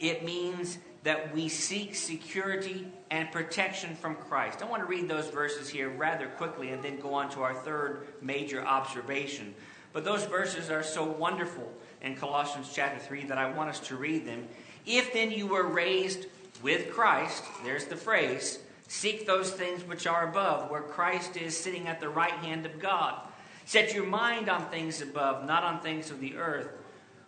it 0.00 0.25
means 0.25 0.78
that 1.04 1.33
we 1.33 1.49
seek 1.49 1.95
security 1.95 2.88
and 3.12 3.30
protection 3.30 3.95
from 3.95 4.16
Christ. 4.16 4.62
I 4.62 4.66
want 4.66 4.83
to 4.83 4.88
read 4.88 5.09
those 5.09 5.30
verses 5.30 5.68
here 5.68 5.90
rather 5.90 6.26
quickly 6.26 6.71
and 6.71 6.83
then 6.83 6.99
go 6.99 7.14
on 7.14 7.30
to 7.30 7.42
our 7.42 7.54
third 7.54 8.09
major 8.21 8.64
observation. 8.64 9.54
But 9.92 10.04
those 10.04 10.25
verses 10.25 10.71
are 10.71 10.83
so 10.83 11.04
wonderful 11.04 11.73
in 12.02 12.16
Colossians 12.16 12.73
chapter 12.75 12.99
3 12.99 13.26
that 13.26 13.38
I 13.38 13.49
want 13.49 13.71
us 13.71 13.78
to 13.87 13.97
read 13.97 14.26
them. 14.26 14.49
If 14.87 15.12
then 15.12 15.30
you 15.30 15.47
were 15.47 15.68
raised 15.68 16.26
with 16.64 16.90
Christ, 16.90 17.45
there's 17.62 17.85
the 17.85 17.97
phrase, 17.97 18.59
seek 18.88 19.26
those 19.26 19.50
things 19.50 19.85
which 19.85 20.07
are 20.07 20.28
above, 20.28 20.71
where 20.71 20.83
Christ 20.83 21.37
is 21.37 21.57
sitting 21.57 21.87
at 21.87 22.00
the 22.00 22.09
right 22.09 22.33
hand 22.33 22.66
of 22.66 22.80
God. 22.80 23.21
Set 23.64 23.95
your 23.95 24.07
mind 24.07 24.49
on 24.49 24.68
things 24.71 25.00
above, 25.00 25.47
not 25.47 25.62
on 25.62 25.80
things 25.80 26.11
of 26.11 26.21
the 26.21 26.37
earth. 26.37 26.68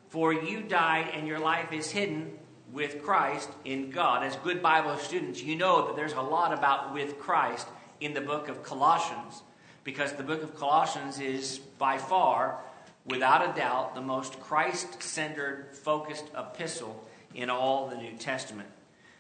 For 0.09 0.33
you 0.33 0.63
died, 0.63 1.11
and 1.15 1.29
your 1.29 1.39
life 1.39 1.73
is 1.73 1.91
hidden 1.91 2.33
with 2.73 3.03
Christ 3.03 3.51
in 3.65 3.91
God. 3.91 4.25
As 4.25 4.37
good 4.37 4.63
Bible 4.63 4.97
students, 4.97 5.43
you 5.43 5.55
know 5.55 5.87
that 5.87 5.97
there's 5.97 6.15
a 6.15 6.23
lot 6.23 6.53
about 6.53 6.93
with 6.95 7.19
Christ 7.19 7.69
in 8.01 8.15
the 8.15 8.21
book 8.21 8.49
of 8.49 8.63
Colossians 8.63 9.43
because 9.85 10.13
the 10.13 10.23
book 10.23 10.43
of 10.43 10.57
Colossians 10.57 11.21
is 11.21 11.59
by 11.59 11.99
far, 11.99 12.61
without 13.05 13.49
a 13.49 13.59
doubt, 13.59 13.95
the 13.95 14.01
most 14.01 14.41
Christ 14.41 15.03
centered, 15.03 15.69
focused 15.75 16.25
epistle 16.37 17.05
in 17.35 17.51
all 17.51 17.89
the 17.89 17.97
New 17.97 18.13
Testament. 18.17 18.69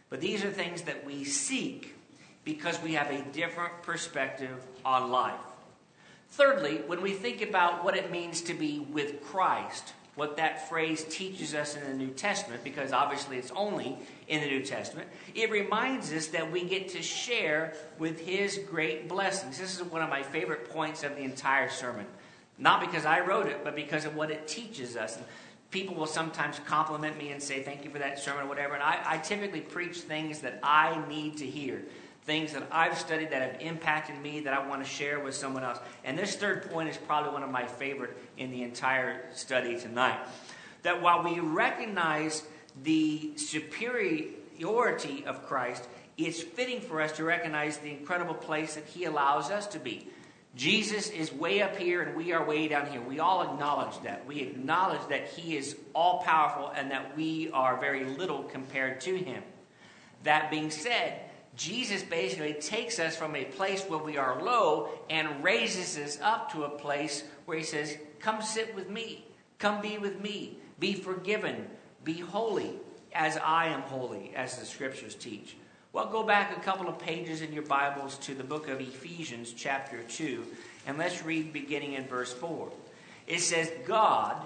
But 0.08 0.20
these 0.20 0.44
are 0.44 0.50
things 0.50 0.82
that 0.82 1.04
we 1.04 1.24
seek 1.24 1.94
because 2.44 2.80
we 2.82 2.94
have 2.94 3.10
a 3.10 3.22
different 3.32 3.82
perspective 3.82 4.66
on 4.84 5.10
life. 5.10 5.40
Thirdly, 6.30 6.82
when 6.86 7.02
we 7.02 7.12
think 7.12 7.42
about 7.42 7.84
what 7.84 7.96
it 7.96 8.10
means 8.10 8.40
to 8.42 8.54
be 8.54 8.78
with 8.78 9.22
Christ, 9.22 9.92
what 10.14 10.36
that 10.36 10.68
phrase 10.68 11.04
teaches 11.04 11.54
us 11.54 11.76
in 11.76 11.82
the 11.84 11.94
New 11.94 12.10
Testament, 12.10 12.62
because 12.62 12.92
obviously 12.92 13.36
it's 13.36 13.50
only 13.52 13.96
in 14.28 14.40
the 14.40 14.46
New 14.46 14.62
Testament, 14.62 15.08
it 15.34 15.50
reminds 15.50 16.12
us 16.12 16.28
that 16.28 16.50
we 16.50 16.64
get 16.64 16.88
to 16.90 17.02
share 17.02 17.74
with 17.98 18.20
His 18.20 18.60
great 18.70 19.08
blessings. 19.08 19.58
This 19.58 19.74
is 19.74 19.82
one 19.82 20.02
of 20.02 20.08
my 20.08 20.22
favorite 20.22 20.70
points 20.70 21.02
of 21.04 21.16
the 21.16 21.22
entire 21.22 21.68
sermon. 21.68 22.06
Not 22.58 22.80
because 22.80 23.06
I 23.06 23.20
wrote 23.20 23.46
it, 23.46 23.64
but 23.64 23.74
because 23.74 24.04
of 24.04 24.14
what 24.14 24.30
it 24.30 24.46
teaches 24.46 24.96
us. 24.96 25.18
People 25.70 25.94
will 25.94 26.06
sometimes 26.06 26.60
compliment 26.66 27.16
me 27.16 27.30
and 27.30 27.42
say, 27.42 27.62
Thank 27.62 27.84
you 27.84 27.90
for 27.90 28.00
that 28.00 28.18
sermon 28.18 28.44
or 28.44 28.48
whatever. 28.48 28.74
And 28.74 28.82
I, 28.82 29.00
I 29.04 29.18
typically 29.18 29.60
preach 29.60 29.98
things 29.98 30.40
that 30.40 30.58
I 30.62 31.02
need 31.08 31.38
to 31.38 31.46
hear 31.46 31.82
things 32.22 32.52
that 32.52 32.68
I've 32.70 32.98
studied 32.98 33.30
that 33.30 33.42
have 33.42 33.60
impacted 33.60 34.20
me 34.20 34.40
that 34.40 34.52
I 34.52 34.66
want 34.66 34.84
to 34.84 34.88
share 34.88 35.20
with 35.20 35.34
someone 35.34 35.64
else. 35.64 35.78
And 36.04 36.18
this 36.18 36.36
third 36.36 36.70
point 36.70 36.88
is 36.88 36.96
probably 36.96 37.32
one 37.32 37.42
of 37.42 37.50
my 37.50 37.66
favorite 37.66 38.16
in 38.36 38.50
the 38.50 38.62
entire 38.62 39.22
study 39.32 39.78
tonight. 39.78 40.18
That 40.82 41.02
while 41.02 41.22
we 41.22 41.40
recognize 41.40 42.42
the 42.82 43.36
superiority 43.36 45.24
of 45.26 45.46
Christ, 45.46 45.88
it's 46.16 46.42
fitting 46.42 46.80
for 46.80 47.00
us 47.00 47.12
to 47.12 47.24
recognize 47.24 47.78
the 47.78 47.90
incredible 47.90 48.34
place 48.34 48.74
that 48.74 48.84
He 48.84 49.04
allows 49.04 49.50
us 49.50 49.66
to 49.68 49.78
be. 49.78 50.08
Jesus 50.56 51.08
is 51.10 51.32
way 51.32 51.62
up 51.62 51.76
here 51.76 52.02
and 52.02 52.16
we 52.16 52.32
are 52.32 52.44
way 52.44 52.66
down 52.68 52.86
here. 52.90 53.00
We 53.00 53.20
all 53.20 53.42
acknowledge 53.42 54.02
that. 54.02 54.26
We 54.26 54.40
acknowledge 54.40 55.06
that 55.08 55.28
He 55.28 55.56
is 55.56 55.76
all 55.94 56.18
powerful 56.22 56.72
and 56.74 56.90
that 56.90 57.16
we 57.16 57.50
are 57.52 57.78
very 57.78 58.04
little 58.04 58.42
compared 58.42 59.00
to 59.02 59.16
Him. 59.16 59.42
That 60.24 60.50
being 60.50 60.70
said, 60.70 61.20
Jesus 61.56 62.02
basically 62.02 62.54
takes 62.54 62.98
us 62.98 63.16
from 63.16 63.34
a 63.34 63.44
place 63.44 63.82
where 63.84 63.98
we 63.98 64.16
are 64.16 64.42
low 64.42 64.90
and 65.10 65.42
raises 65.42 65.98
us 65.98 66.18
up 66.22 66.52
to 66.52 66.64
a 66.64 66.70
place 66.70 67.24
where 67.44 67.58
he 67.58 67.64
says, 67.64 67.98
Come 68.20 68.40
sit 68.40 68.74
with 68.74 68.88
me. 68.88 69.24
Come 69.58 69.80
be 69.82 69.98
with 69.98 70.20
me. 70.20 70.58
Be 70.78 70.94
forgiven. 70.94 71.66
Be 72.04 72.14
holy 72.14 72.72
as 73.12 73.36
I 73.36 73.66
am 73.66 73.82
holy, 73.82 74.32
as 74.34 74.58
the 74.58 74.64
scriptures 74.64 75.14
teach. 75.14 75.56
Well, 75.92 76.06
go 76.06 76.22
back 76.22 76.56
a 76.56 76.60
couple 76.60 76.88
of 76.88 77.00
pages 77.00 77.42
in 77.42 77.52
your 77.52 77.64
Bibles 77.64 78.16
to 78.18 78.34
the 78.34 78.44
book 78.44 78.68
of 78.68 78.80
Ephesians, 78.80 79.52
chapter 79.52 80.02
2, 80.04 80.44
and 80.86 80.96
let's 80.96 81.24
read 81.24 81.52
beginning 81.52 81.94
in 81.94 82.06
verse 82.06 82.32
4. 82.32 82.70
It 83.26 83.40
says, 83.40 83.72
God, 83.86 84.36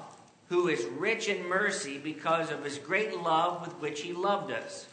who 0.49 0.68
is 0.68 0.84
rich 0.96 1.28
in 1.28 1.46
mercy 1.46 1.99
because 1.99 2.50
of 2.50 2.64
his 2.64 2.78
great 2.78 3.20
love 3.20 3.61
with 3.61 3.75
which 3.75 4.00
he 4.00 4.14
loved 4.14 4.50
us 4.50 4.87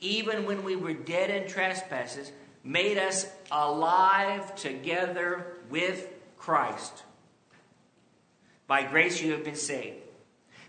even 0.00 0.46
when 0.46 0.64
we 0.64 0.76
were 0.76 0.94
dead 0.94 1.30
in 1.30 1.48
trespasses, 1.48 2.32
made 2.64 2.98
us 2.98 3.26
alive 3.50 4.54
together 4.54 5.54
with 5.70 6.08
Christ. 6.38 7.04
By 8.66 8.82
grace 8.82 9.20
you 9.20 9.32
have 9.32 9.44
been 9.44 9.54
saved. 9.54 9.98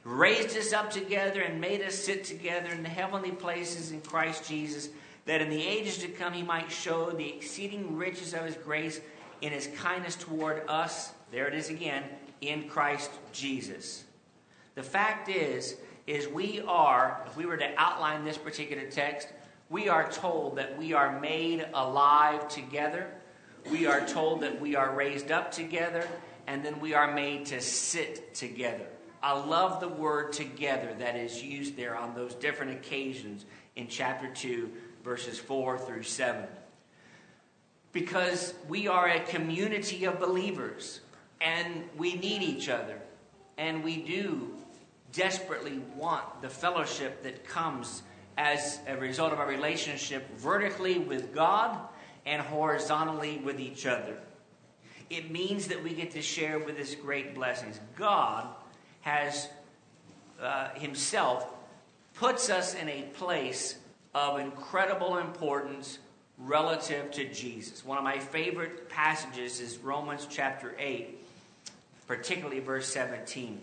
Raised 0.04 0.58
us 0.58 0.74
up 0.74 0.90
together 0.90 1.42
and 1.42 1.62
made 1.62 1.82
us 1.82 1.96
sit 1.96 2.24
together 2.24 2.70
in 2.70 2.82
the 2.82 2.90
heavenly 2.90 3.32
places 3.32 3.92
in 3.92 4.02
Christ 4.02 4.48
Jesus, 4.48 4.90
that 5.26 5.42
in 5.42 5.50
the 5.50 5.64
ages 5.64 6.00
to 6.00 6.08
come 6.08 6.34
he 6.34 6.42
might 6.42 6.72
show 6.72 7.12
the 7.12 7.30
exceeding 7.30 7.96
riches 7.96 8.34
of 8.34 8.46
his 8.46 8.56
grace 8.56 9.00
in 9.42 9.52
his 9.52 9.68
kindness 9.78 10.16
toward 10.16 10.68
us. 10.68 11.14
There 11.32 11.48
it 11.48 11.54
is 11.54 11.70
again, 11.70 12.04
in 12.42 12.68
Christ 12.68 13.12
Jesus. 13.32 14.04
The 14.74 14.84
fact 14.84 15.30
is, 15.30 15.76
is 16.12 16.28
we 16.28 16.62
are, 16.68 17.24
if 17.26 17.38
we 17.38 17.46
were 17.46 17.58
to 17.58 17.74
outline 17.78 18.26
this 18.26 18.38
particular 18.38 18.86
text, 18.86 19.30
we 19.70 19.88
are 19.88 20.12
told 20.12 20.58
that 20.58 20.78
we 20.78 20.92
are 20.94 21.20
made 21.20 21.66
alive 21.74 22.50
together. 22.50 23.08
We 23.72 23.86
are 23.86 24.06
told 24.06 24.42
that 24.42 24.60
we 24.60 24.76
are 24.76 24.94
raised 24.94 25.32
up 25.32 25.52
together, 25.52 26.06
and 26.48 26.66
then 26.66 26.82
we 26.82 26.94
are 26.94 27.14
made 27.14 27.46
to 27.48 27.62
sit 27.62 28.34
together. 28.34 28.86
I 29.24 29.40
love 29.40 29.80
the 29.80 29.88
word 29.88 30.34
together 30.34 30.94
that 31.00 31.16
is 31.16 31.42
used 31.42 31.78
there 31.78 31.96
on 31.96 32.14
those 32.14 32.36
different 32.36 32.74
occasions 32.74 33.46
in 33.78 33.88
chapter 33.88 34.28
2, 34.34 34.70
verses 35.06 35.40
4 35.40 35.78
through 35.78 36.04
7. 36.04 36.46
Because 37.94 38.54
we 38.68 38.88
are 38.90 39.08
a 39.08 39.20
community 39.22 40.04
of 40.06 40.20
believers, 40.20 41.00
and 41.40 41.84
we 41.98 42.16
need 42.16 42.42
each 42.42 42.68
other, 42.68 43.00
and 43.58 43.84
we 43.84 43.98
do 43.98 44.54
desperately 45.12 45.80
want 45.96 46.42
the 46.42 46.50
fellowship 46.50 47.24
that 47.24 47.46
comes 47.48 48.04
as 48.38 48.80
a 48.88 48.98
result 48.98 49.34
of 49.34 49.40
our 49.40 49.48
relationship 49.48 50.28
vertically 50.38 51.00
with 51.00 51.34
God 51.34 51.78
and 52.26 52.42
horizontally 52.42 53.42
with 53.44 53.60
each 53.60 53.86
other. 53.86 54.18
It 55.10 55.32
means 55.32 55.68
that 55.68 55.84
we 55.84 55.94
get 55.94 56.12
to 56.12 56.22
share 56.22 56.60
with 56.60 56.78
His 56.78 56.96
great 56.96 57.36
blessings. 57.36 57.80
God 57.96 58.48
has 59.02 59.50
uh, 60.42 60.70
Himself 60.70 61.46
puts 62.16 62.50
us 62.50 62.76
in 62.76 62.88
a 62.88 63.04
place 63.14 63.76
of 64.14 64.40
incredible 64.40 65.18
importance 65.18 66.00
relative 66.38 67.12
to 67.12 67.26
Jesus. 67.26 67.86
One 67.86 67.98
of 67.98 68.04
my 68.04 68.20
favorite 68.20 68.90
passages 68.90 69.60
is 69.60 69.78
Romans 69.78 70.28
chapter 70.30 70.76
8, 70.80 71.18
particularly 72.08 72.60
verse 72.60 72.88
17 72.88 73.60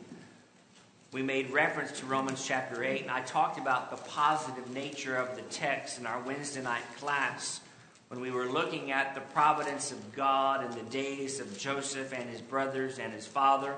we 1.10 1.22
made 1.22 1.50
reference 1.50 2.00
to 2.00 2.06
Romans 2.06 2.44
chapter 2.46 2.84
8, 2.84 3.02
and 3.02 3.10
I 3.10 3.22
talked 3.22 3.58
about 3.58 3.90
the 3.90 3.96
positive 4.10 4.70
nature 4.74 5.16
of 5.16 5.36
the 5.36 5.42
text 5.42 5.98
in 5.98 6.06
our 6.06 6.20
Wednesday 6.20 6.62
night 6.62 6.82
class 6.98 7.60
when 8.08 8.20
we 8.20 8.30
were 8.30 8.46
looking 8.46 8.90
at 8.90 9.14
the 9.14 9.22
providence 9.22 9.90
of 9.90 10.12
God 10.14 10.64
in 10.64 10.70
the 10.72 10.90
days 10.90 11.40
of 11.40 11.58
Joseph 11.58 12.12
and 12.12 12.28
his 12.28 12.42
brothers 12.42 12.98
and 12.98 13.12
his 13.12 13.26
father. 13.26 13.74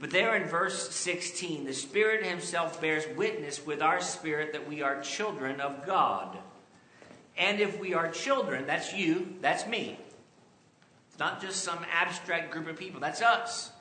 But 0.00 0.10
there 0.10 0.34
in 0.34 0.44
verse 0.44 0.90
16, 0.90 1.66
the 1.66 1.74
Spirit 1.74 2.24
Himself 2.24 2.80
bears 2.80 3.04
witness 3.16 3.66
with 3.66 3.82
our 3.82 4.00
spirit 4.00 4.52
that 4.52 4.66
we 4.66 4.80
are 4.80 5.02
children 5.02 5.60
of 5.60 5.84
God. 5.84 6.38
And 7.36 7.60
if 7.60 7.78
we 7.78 7.92
are 7.92 8.10
children, 8.10 8.66
that's 8.66 8.94
you, 8.94 9.34
that's 9.42 9.66
me. 9.66 9.98
It's 11.10 11.18
not 11.18 11.42
just 11.42 11.64
some 11.64 11.84
abstract 11.92 12.50
group 12.50 12.66
of 12.66 12.78
people, 12.78 13.00
that's 13.00 13.20
us. 13.20 13.72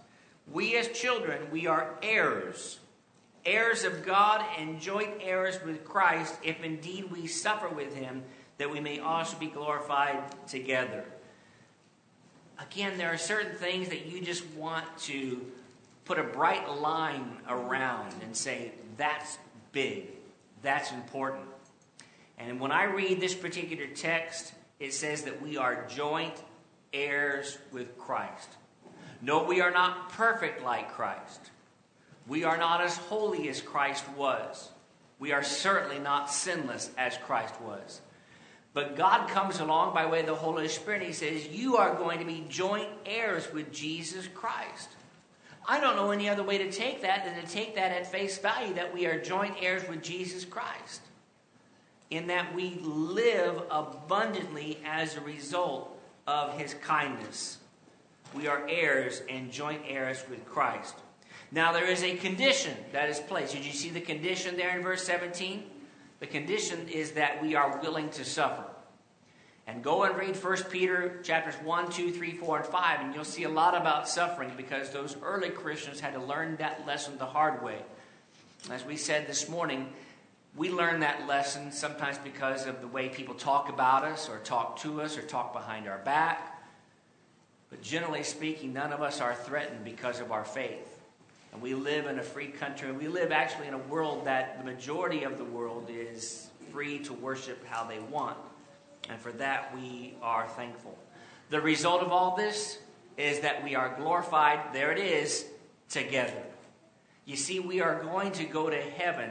We 0.52 0.78
as 0.78 0.88
children, 0.90 1.52
we 1.52 1.68
are 1.68 1.96
heirs, 2.02 2.80
heirs 3.46 3.84
of 3.84 4.06
God 4.06 4.44
and 4.58 4.82
joint 4.82 5.12
heirs 5.22 5.60
with 5.64 5.86
Christ, 5.86 6.36
if 6.44 6.64
indeed 6.64 7.12
we 7.12 7.28
suffer 7.28 7.70
with 7.70 7.94
him, 7.94 8.24
that 8.58 8.70
we 8.70 8.80
may 8.80 9.00
also 9.00 9.38
be 9.38 9.48
glorified 9.48 10.24
together. 10.48 11.06
Again, 12.60 12.98
there 12.98 13.14
are 13.14 13.18
certain 13.18 13.56
things 13.56 13.90
that 13.90 14.08
you 14.08 14.22
just 14.22 14.46
want 14.56 14.86
to 15.00 15.46
put 16.04 16.20
a 16.20 16.24
bright 16.24 16.70
line 16.70 17.38
around 17.48 18.16
and 18.22 18.36
say, 18.36 18.72
that's 18.98 19.38
big, 19.72 20.08
that's 20.62 20.92
important. 20.92 21.46
And 22.38 22.60
when 22.60 22.72
I 22.72 22.86
read 22.86 23.22
this 23.22 23.36
particular 23.36 23.88
text, 23.88 24.54
it 24.80 24.94
says 24.94 25.24
that 25.24 25.42
we 25.42 25.58
are 25.58 25.86
joint 25.88 26.36
heirs 26.92 27.58
with 27.72 27.98
Christ. 27.98 28.50
No, 29.22 29.44
we 29.44 29.62
are 29.62 29.72
not 29.72 30.12
perfect 30.12 30.64
like 30.64 30.94
Christ. 30.94 31.52
We 32.28 32.44
are 32.44 32.58
not 32.58 32.82
as 32.82 32.96
holy 32.96 33.50
as 33.50 33.62
Christ 33.62 34.06
was. 34.16 34.70
We 35.18 35.34
are 35.34 35.44
certainly 35.44 36.00
not 36.00 36.32
sinless 36.32 36.90
as 36.98 37.18
Christ 37.18 37.60
was. 37.62 38.02
But 38.74 38.96
God 38.96 39.30
comes 39.30 39.60
along 39.60 39.94
by 39.94 40.06
way 40.06 40.22
of 40.22 40.28
the 40.28 40.36
Holy 40.36 40.68
Spirit 40.68 41.02
He 41.02 41.12
says, 41.12 41.48
You 41.48 41.78
are 41.78 41.96
going 41.96 42.20
to 42.20 42.26
be 42.26 42.46
joint 42.48 42.88
heirs 43.06 43.52
with 43.52 43.74
Jesus 43.74 44.28
Christ. 44.28 44.90
I 45.68 45.82
don't 45.82 45.98
know 45.98 46.12
any 46.12 46.30
other 46.30 46.44
way 46.44 46.58
to 46.60 46.72
take 46.72 47.02
that 47.02 47.26
than 47.26 47.36
to 47.36 47.52
take 47.52 47.76
that 47.76 47.92
at 47.92 48.10
face 48.10 48.38
value 48.38 48.74
that 48.76 48.94
we 48.94 49.06
are 49.06 49.20
joint 49.20 49.56
heirs 49.60 49.88
with 49.90 50.02
Jesus 50.02 50.46
Christ. 50.46 51.02
In 52.10 52.28
that 52.28 52.56
we 52.56 52.80
live 52.82 53.62
abundantly 53.70 54.80
as 54.86 55.16
a 55.16 55.22
result 55.22 56.00
of 56.26 56.58
His 56.58 56.74
kindness 56.76 57.58
we 58.36 58.48
are 58.48 58.68
heirs 58.70 59.22
and 59.30 59.52
joint 59.52 59.82
heirs 59.88 60.24
with 60.30 60.46
Christ. 60.46 60.96
Now, 61.52 61.72
there 61.72 61.90
is 61.90 62.04
a 62.04 62.16
condition 62.16 62.76
that 62.92 63.10
is 63.10 63.20
placed. 63.20 63.54
Did 63.54 63.66
you 63.66 63.72
see 63.72 63.90
the 63.90 64.02
condition 64.02 64.56
there 64.56 64.76
in 64.78 64.84
verse 64.84 65.04
17? 65.04 65.64
The 66.20 66.28
condition 66.28 66.88
is 66.88 67.12
that 67.14 67.42
we 67.42 67.56
are 67.56 67.80
willing 67.82 68.10
to 68.12 68.26
suffer. 68.26 68.66
And 69.66 69.84
go 69.84 70.04
and 70.04 70.16
read 70.18 70.36
1 70.36 70.58
Peter 70.70 71.22
chapters 71.24 71.56
1, 71.64 71.92
2, 71.92 72.12
3, 72.12 72.32
4, 72.34 72.58
and 72.58 72.66
5, 72.66 73.00
and 73.02 73.16
you'll 73.16 73.24
see 73.24 73.44
a 73.44 73.50
lot 73.50 73.76
about 73.76 74.08
suffering 74.08 74.52
because 74.58 74.92
those 74.92 75.16
early 75.24 75.50
Christians 75.50 76.00
had 76.00 76.14
to 76.14 76.24
learn 76.24 76.56
that 76.58 76.86
lesson 76.86 77.18
the 77.18 77.26
hard 77.26 77.64
way. 77.64 77.80
As 78.70 78.84
we 78.84 78.98
said 78.98 79.28
this 79.28 79.48
morning, 79.48 79.90
we 80.56 80.70
learn 80.70 81.00
that 81.00 81.28
lesson 81.28 81.72
sometimes 81.72 82.18
because 82.20 82.68
of 82.68 82.82
the 82.82 82.88
way 82.88 83.10
people 83.10 83.36
talk 83.36 83.70
about 83.70 84.04
us 84.04 84.28
or 84.28 84.40
talk 84.40 84.78
to 84.80 85.02
us 85.02 85.18
or 85.18 85.22
talk 85.22 85.54
behind 85.54 85.88
our 85.88 86.00
back 86.00 86.59
but 87.70 87.82
generally 87.82 88.24
speaking, 88.24 88.74
none 88.74 88.94
of 88.94 89.02
us 89.02 89.22
are 89.22 89.36
threatened 89.36 89.84
because 89.84 90.20
of 90.20 90.32
our 90.32 90.46
faith. 90.46 91.00
And 91.52 91.62
we 91.62 91.74
live 91.74 92.06
in 92.06 92.20
a 92.20 92.24
free 92.24 92.48
country, 92.48 92.92
we 92.92 93.08
live 93.08 93.32
actually 93.32 93.68
in 93.68 93.74
a 93.74 93.80
world 93.80 94.26
that 94.26 94.60
the 94.60 94.72
majority 94.72 95.24
of 95.24 95.38
the 95.38 95.46
world 95.46 95.90
is 95.90 96.48
free 96.72 97.00
to 97.00 97.14
worship 97.14 97.66
how 97.66 97.84
they 97.84 98.00
want. 98.00 98.38
And 99.10 99.20
for 99.20 99.32
that, 99.34 99.76
we 99.76 100.14
are 100.22 100.48
thankful. 100.48 100.98
The 101.50 101.60
result 101.60 102.02
of 102.04 102.12
all 102.12 102.36
this 102.36 102.78
is 103.18 103.40
that 103.40 103.64
we 103.64 103.76
are 103.76 103.96
glorified, 103.98 104.74
there 104.74 104.92
it 104.92 105.00
is, 105.00 105.46
together. 105.90 106.44
You 107.26 107.36
see, 107.36 107.60
we 107.60 107.82
are 107.82 108.04
going 108.04 108.32
to 108.34 108.46
go 108.46 108.70
to 108.70 108.80
heaven 108.82 109.30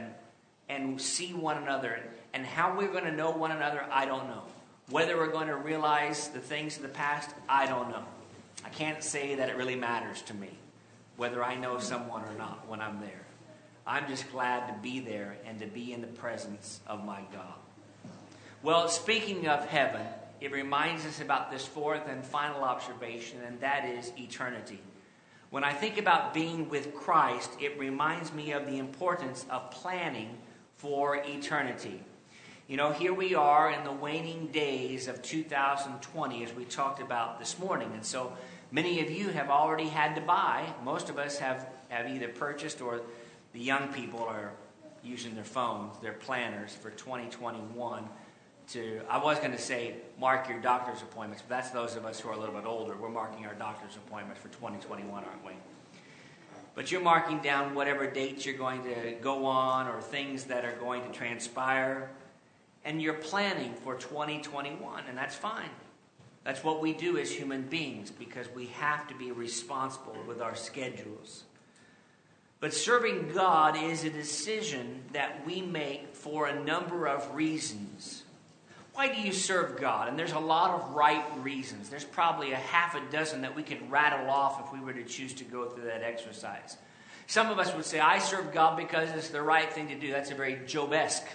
and 0.67 1.01
see 1.01 1.33
one 1.33 1.57
another. 1.57 1.99
And 2.33 2.45
how 2.45 2.77
we're 2.77 2.91
going 2.91 3.05
to 3.05 3.11
know 3.11 3.31
one 3.31 3.51
another, 3.51 3.85
I 3.89 4.05
don't 4.05 4.27
know. 4.27 4.43
Whether 4.89 5.17
we're 5.17 5.31
going 5.31 5.47
to 5.47 5.55
realize 5.55 6.27
the 6.29 6.39
things 6.39 6.75
of 6.75 6.83
the 6.83 6.89
past, 6.89 7.29
I 7.47 7.65
don't 7.65 7.89
know. 7.89 8.03
I 8.69 8.71
can't 8.71 9.03
say 9.03 9.33
that 9.33 9.49
it 9.49 9.57
really 9.57 9.75
matters 9.75 10.21
to 10.23 10.35
me 10.35 10.51
whether 11.17 11.43
I 11.43 11.55
know 11.55 11.79
someone 11.79 12.23
or 12.23 12.35
not 12.37 12.67
when 12.67 12.81
I'm 12.81 13.01
there. 13.01 13.25
I'm 13.87 14.07
just 14.07 14.31
glad 14.31 14.67
to 14.67 14.75
be 14.79 14.99
there 14.99 15.37
and 15.43 15.59
to 15.59 15.65
be 15.65 15.91
in 15.91 16.01
the 16.01 16.07
presence 16.07 16.79
of 16.85 17.03
my 17.03 17.21
God. 17.33 17.55
Well, 18.61 18.87
speaking 18.87 19.47
of 19.47 19.65
heaven, 19.65 20.05
it 20.39 20.51
reminds 20.51 21.03
us 21.07 21.19
about 21.19 21.49
this 21.49 21.65
fourth 21.65 22.07
and 22.07 22.23
final 22.23 22.63
observation, 22.63 23.39
and 23.41 23.59
that 23.61 23.85
is 23.85 24.11
eternity. 24.19 24.79
When 25.49 25.63
I 25.63 25.73
think 25.73 25.97
about 25.97 26.35
being 26.35 26.69
with 26.69 26.93
Christ, 26.93 27.49
it 27.59 27.79
reminds 27.79 28.31
me 28.31 28.51
of 28.51 28.67
the 28.67 28.77
importance 28.77 29.47
of 29.49 29.71
planning 29.71 30.37
for 30.75 31.15
eternity. 31.15 32.03
You 32.67 32.77
know, 32.77 32.91
here 32.91 33.15
we 33.15 33.33
are 33.33 33.71
in 33.71 33.83
the 33.83 33.91
waning 33.91 34.49
days 34.51 35.07
of 35.07 35.23
2020, 35.23 36.43
as 36.43 36.53
we 36.53 36.65
talked 36.65 37.01
about 37.01 37.39
this 37.39 37.57
morning. 37.57 37.89
And 37.95 38.05
so 38.05 38.31
many 38.71 39.01
of 39.01 39.09
you 39.09 39.29
have 39.29 39.49
already 39.49 39.87
had 39.87 40.15
to 40.15 40.21
buy. 40.21 40.73
Most 40.83 41.09
of 41.09 41.17
us 41.17 41.39
have, 41.39 41.67
have 41.89 42.09
either 42.09 42.27
purchased 42.27 42.81
or 42.81 43.01
the 43.53 43.59
young 43.59 43.91
people 43.93 44.23
are 44.23 44.51
using 45.03 45.35
their 45.35 45.43
phones, 45.43 45.97
their 45.99 46.13
planners 46.13 46.73
for 46.73 46.89
2021 46.91 48.07
to, 48.69 49.01
I 49.09 49.17
was 49.17 49.39
going 49.39 49.51
to 49.51 49.57
say 49.57 49.95
mark 50.19 50.47
your 50.47 50.59
doctor's 50.59 51.01
appointments, 51.01 51.43
but 51.47 51.55
that's 51.55 51.71
those 51.71 51.95
of 51.95 52.05
us 52.05 52.19
who 52.19 52.29
are 52.29 52.33
a 52.33 52.39
little 52.39 52.53
bit 52.53 52.65
older. 52.65 52.95
We're 52.95 53.09
marking 53.09 53.45
our 53.45 53.55
doctor's 53.55 53.95
appointments 53.95 54.41
for 54.41 54.49
2021, 54.49 55.23
aren't 55.23 55.45
we? 55.45 55.53
But 56.75 56.91
you're 56.91 57.01
marking 57.01 57.39
down 57.39 57.73
whatever 57.73 58.09
dates 58.09 58.45
you're 58.45 58.57
going 58.57 58.83
to 58.83 59.15
go 59.21 59.45
on 59.45 59.87
or 59.87 59.99
things 60.01 60.45
that 60.45 60.65
are 60.65 60.75
going 60.75 61.01
to 61.01 61.09
transpire. 61.09 62.09
And 62.85 63.01
you're 63.01 63.15
planning 63.15 63.73
for 63.73 63.95
2021, 63.95 65.03
and 65.09 65.17
that's 65.17 65.35
fine. 65.35 65.69
That's 66.49 66.63
what 66.63 66.81
we 66.81 66.93
do 66.93 67.19
as 67.19 67.31
human 67.31 67.61
beings 67.61 68.09
because 68.09 68.47
we 68.55 68.65
have 68.79 69.07
to 69.09 69.13
be 69.13 69.31
responsible 69.31 70.17
with 70.27 70.41
our 70.41 70.55
schedules. 70.55 71.43
But 72.59 72.73
serving 72.73 73.33
God 73.35 73.77
is 73.77 74.03
a 74.03 74.09
decision 74.09 75.03
that 75.13 75.45
we 75.45 75.61
make 75.61 76.15
for 76.15 76.47
a 76.47 76.63
number 76.63 77.05
of 77.07 77.35
reasons. 77.35 78.23
Why 78.95 79.13
do 79.13 79.21
you 79.21 79.31
serve 79.31 79.79
God? 79.79 80.07
And 80.07 80.17
there's 80.17 80.31
a 80.31 80.39
lot 80.39 80.71
of 80.71 80.95
right 80.95 81.23
reasons. 81.43 81.87
There's 81.87 82.03
probably 82.03 82.51
a 82.53 82.57
half 82.57 82.95
a 82.95 83.11
dozen 83.11 83.41
that 83.41 83.55
we 83.55 83.61
could 83.61 83.91
rattle 83.91 84.27
off 84.31 84.59
if 84.65 84.73
we 84.73 84.83
were 84.83 84.93
to 84.93 85.03
choose 85.03 85.33
to 85.33 85.43
go 85.43 85.69
through 85.69 85.85
that 85.85 86.01
exercise. 86.01 86.77
Some 87.27 87.51
of 87.51 87.59
us 87.59 87.75
would 87.75 87.85
say, 87.85 87.99
I 87.99 88.17
serve 88.17 88.51
God 88.51 88.75
because 88.75 89.11
it's 89.11 89.29
the 89.29 89.43
right 89.43 89.71
thing 89.71 89.89
to 89.89 89.95
do. 89.95 90.11
That's 90.11 90.31
a 90.31 90.35
very 90.35 90.59
Job 90.65 90.93
esque 90.93 91.27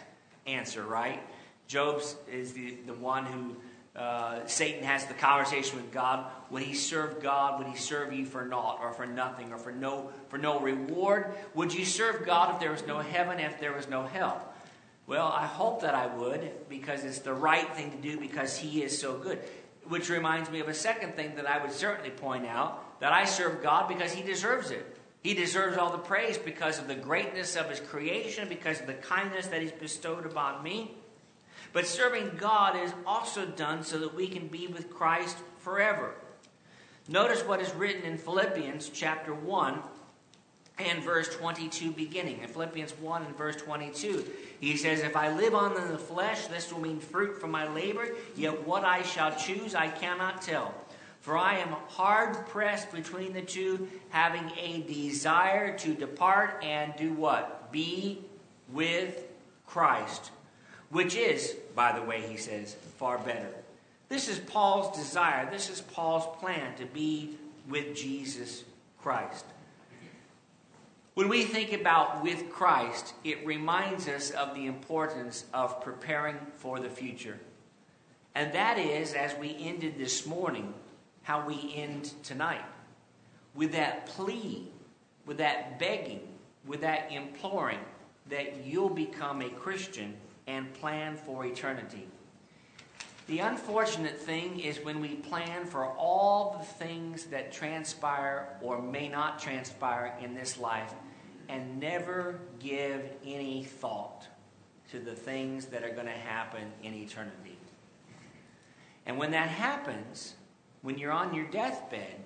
answer, 0.45 0.83
right? 0.83 1.23
Job 1.69 2.03
is 2.29 2.53
the, 2.53 2.79
the 2.89 2.95
one 2.95 3.27
who 3.27 3.55
uh, 3.97 4.45
Satan 4.47 4.83
has 4.83 5.07
the 5.07 5.15
conversation 5.15 5.77
with 5.77 5.93
God. 5.93 6.27
Would 6.51 6.63
he 6.63 6.75
serve 6.75 7.23
God? 7.23 7.59
Would 7.59 7.69
he 7.69 7.77
serve 7.77 8.13
you 8.13 8.27
for 8.27 8.45
naught 8.45 8.81
or 8.81 8.93
for 8.93 9.07
nothing 9.07 9.53
or 9.53 9.59
for 9.59 9.71
no, 9.71 10.11
for 10.29 10.39
no 10.39 10.59
reward? 10.59 11.35
Would 11.55 11.73
you 11.73 11.85
serve 11.85 12.27
God 12.27 12.55
if 12.55 12.61
there 12.61 12.73
was 12.73 12.85
no 12.87 12.99
heaven, 12.99 13.39
if 13.39 13.61
there 13.61 13.73
was 13.73 13.89
no 13.89 14.05
hell? 14.05 14.53
Well, 15.07 15.27
I 15.27 15.47
hope 15.47 15.83
that 15.83 15.95
I 15.95 16.07
would 16.07 16.69
because 16.69 17.05
it's 17.05 17.21
the 17.21 17.35
right 17.35 17.71
thing 17.77 17.91
to 17.93 17.97
do 17.99 18.19
because 18.19 18.57
he 18.57 18.83
is 18.83 18.99
so 18.99 19.17
good. 19.17 19.39
Which 19.85 20.09
reminds 20.09 20.51
me 20.51 20.61
of 20.61 20.69
a 20.69 20.75
second 20.75 21.15
thing 21.15 21.37
that 21.37 21.47
I 21.47 21.63
would 21.63 21.73
certainly 21.73 22.11
point 22.11 22.47
out 22.47 23.01
that 23.01 23.13
I 23.13 23.27
serve 23.27 23.63
God 23.63 23.87
because 23.87 24.13
he 24.13 24.23
deserves 24.23 24.71
it. 24.71 24.97
He 25.23 25.35
deserves 25.35 25.77
all 25.77 25.93
the 25.93 25.99
praise 25.99 26.37
because 26.37 26.79
of 26.79 26.89
the 26.89 26.95
greatness 26.95 27.55
of 27.55 27.71
his 27.71 27.81
creation, 27.81 28.49
because 28.49 28.81
of 28.81 28.87
the 28.87 28.95
kindness 28.95 29.47
that 29.49 29.63
he's 29.63 29.73
bestowed 29.73 30.27
upon 30.27 30.63
me. 30.63 30.97
But 31.73 31.87
serving 31.87 32.37
God 32.37 32.77
is 32.77 32.93
also 33.05 33.47
done 33.47 33.83
so 33.83 33.99
that 33.99 34.15
we 34.15 34.29
can 34.29 34.47
be 34.47 34.69
with 34.69 34.91
Christ 34.91 35.37
forever. 35.59 36.15
Notice 37.09 37.43
what 37.43 37.61
is 37.61 37.75
written 37.75 38.03
in 38.05 38.17
Philippians 38.17 38.89
chapter 38.89 39.35
1 39.35 39.81
and 40.79 41.03
verse 41.03 41.29
22 41.37 41.91
beginning. 41.91 42.41
In 42.41 42.49
Philippians 42.49 42.93
1 42.93 43.23
and 43.25 43.37
verse 43.37 43.57
22, 43.57 44.25
he 44.61 44.77
says, 44.77 45.01
If 45.01 45.17
I 45.17 45.35
live 45.35 45.55
on 45.55 45.77
in 45.77 45.89
the 45.89 45.99
flesh, 45.99 46.47
this 46.47 46.73
will 46.73 46.81
mean 46.81 47.01
fruit 47.01 47.41
from 47.41 47.51
my 47.51 47.69
labor, 47.73 48.09
yet 48.37 48.67
what 48.67 48.85
I 48.85 49.03
shall 49.03 49.35
choose 49.35 49.75
I 49.75 49.89
cannot 49.89 50.43
tell. 50.43 50.75
For 51.21 51.37
I 51.37 51.59
am 51.59 51.71
hard 51.89 52.47
pressed 52.49 52.93
between 52.93 53.33
the 53.33 53.43
two, 53.43 53.89
having 54.11 54.51
a 54.59 54.83
desire 54.83 55.77
to 55.79 55.95
depart 55.95 56.63
and 56.63 56.95
do 56.97 57.13
what? 57.15 57.73
Be 57.73 58.21
with 58.73 59.25
Christ 59.67 60.31
which 60.91 61.15
is, 61.15 61.57
by 61.75 61.93
the 61.93 62.03
way, 62.03 62.23
he 62.23 62.37
says, 62.37 62.77
far 62.99 63.19
better. 63.19 63.49
This 64.09 64.29
is 64.29 64.39
Paul's 64.39 64.97
desire. 64.97 65.51
This 65.51 65.71
is 65.71 65.81
Paul's 65.81 66.37
plan 66.39 66.75
to 66.77 66.87
be 66.87 67.37
with 67.69 67.97
Jesus 67.97 68.65
Christ. 69.01 69.45
When 71.15 71.29
we 71.29 71.45
think 71.45 71.73
about 71.73 72.23
with 72.23 72.51
Christ, 72.51 73.15
it 73.23 73.47
reminds 73.47 74.09
us 74.09 74.31
of 74.31 74.55
the 74.55 74.67
importance 74.67 75.45
of 75.55 75.81
preparing 75.81 76.39
for 76.57 76.81
the 76.81 76.91
future. 76.91 77.39
And 78.35 78.53
that 78.53 78.79
is, 78.79 79.15
as 79.15 79.35
we 79.37 79.57
ended 79.61 79.97
this 79.97 80.27
morning, 80.27 80.75
how 81.23 81.47
we 81.47 81.73
end 81.75 82.13
tonight. 82.25 82.65
With 83.55 83.73
that 83.73 84.07
plea, 84.07 84.69
with 85.25 85.39
that 85.39 85.79
begging, 85.79 86.21
with 86.67 86.81
that 86.81 87.13
imploring 87.13 87.79
that 88.29 88.65
you'll 88.65 88.91
become 88.91 89.41
a 89.41 89.49
Christian 89.51 90.15
and 90.47 90.73
plan 90.75 91.17
for 91.17 91.45
eternity. 91.45 92.07
The 93.27 93.39
unfortunate 93.39 94.19
thing 94.19 94.61
is 94.61 94.81
when 94.81 95.01
we 95.01 95.15
plan 95.15 95.65
for 95.65 95.87
all 95.87 96.57
the 96.59 96.85
things 96.85 97.25
that 97.27 97.53
transpire 97.53 98.49
or 98.61 98.83
may 98.83 99.09
not 99.09 99.39
transpire 99.39 100.15
in 100.21 100.35
this 100.35 100.59
life 100.59 100.93
and 101.49 101.81
never 101.81 102.41
give 102.61 103.03
any 103.25 103.65
thought 103.65 104.27
to 104.91 104.99
the 104.99 105.15
things 105.15 105.67
that 105.67 105.83
are 105.83 105.91
going 105.91 106.07
to 106.07 106.13
happen 106.13 106.71
in 106.83 106.93
eternity. 106.93 107.57
And 109.07 109.17
when 109.17 109.31
that 109.31 109.49
happens, 109.49 110.35
when 110.83 110.99
you're 110.99 111.13
on 111.13 111.35
your 111.35 111.47
deathbed, 111.47 112.21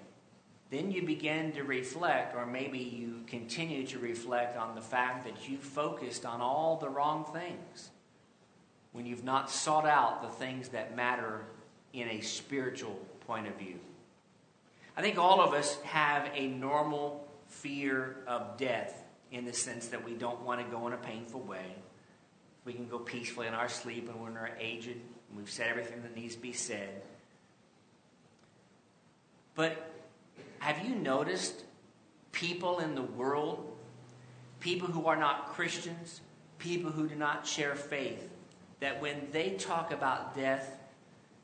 then 0.70 0.90
you 0.90 1.02
begin 1.02 1.52
to 1.52 1.62
reflect, 1.62 2.34
or 2.36 2.44
maybe 2.44 2.78
you 2.78 3.22
continue 3.26 3.86
to 3.86 3.98
reflect 4.00 4.56
on 4.56 4.74
the 4.74 4.80
fact 4.80 5.24
that 5.24 5.48
you 5.48 5.58
focused 5.58 6.26
on 6.26 6.40
all 6.40 6.76
the 6.76 6.88
wrong 6.88 7.24
things 7.24 7.90
when 8.98 9.06
you've 9.06 9.22
not 9.22 9.48
sought 9.48 9.86
out 9.86 10.22
the 10.22 10.28
things 10.28 10.70
that 10.70 10.96
matter 10.96 11.42
in 11.92 12.08
a 12.08 12.20
spiritual 12.20 12.98
point 13.28 13.46
of 13.46 13.54
view. 13.54 13.78
I 14.96 15.02
think 15.02 15.18
all 15.18 15.40
of 15.40 15.54
us 15.54 15.80
have 15.82 16.28
a 16.34 16.48
normal 16.48 17.24
fear 17.46 18.16
of 18.26 18.58
death 18.58 19.04
in 19.30 19.44
the 19.44 19.52
sense 19.52 19.86
that 19.86 20.04
we 20.04 20.14
don't 20.14 20.40
want 20.42 20.60
to 20.60 20.76
go 20.76 20.88
in 20.88 20.94
a 20.94 20.96
painful 20.96 21.42
way. 21.42 21.76
We 22.64 22.72
can 22.72 22.88
go 22.88 22.98
peacefully 22.98 23.46
in 23.46 23.54
our 23.54 23.68
sleep 23.68 24.08
and 24.08 24.20
when 24.20 24.34
we're 24.34 24.46
in 24.46 24.50
our 24.50 24.58
aged 24.58 24.88
and 24.88 25.36
we've 25.36 25.48
said 25.48 25.68
everything 25.68 26.02
that 26.02 26.16
needs 26.16 26.34
to 26.34 26.42
be 26.42 26.52
said. 26.52 27.02
But 29.54 29.92
have 30.58 30.84
you 30.84 30.96
noticed 30.96 31.62
people 32.32 32.80
in 32.80 32.96
the 32.96 33.02
world, 33.02 33.76
people 34.58 34.88
who 34.88 35.06
are 35.06 35.16
not 35.16 35.50
Christians, 35.50 36.20
people 36.58 36.90
who 36.90 37.06
do 37.06 37.14
not 37.14 37.46
share 37.46 37.76
faith, 37.76 38.28
that 38.80 39.00
when 39.00 39.28
they 39.32 39.50
talk 39.50 39.92
about 39.92 40.34
death, 40.34 40.78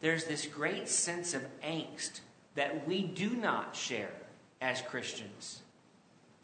there's 0.00 0.24
this 0.24 0.46
great 0.46 0.88
sense 0.88 1.34
of 1.34 1.42
angst 1.62 2.20
that 2.54 2.86
we 2.86 3.02
do 3.02 3.30
not 3.30 3.74
share 3.74 4.12
as 4.60 4.80
Christians 4.82 5.62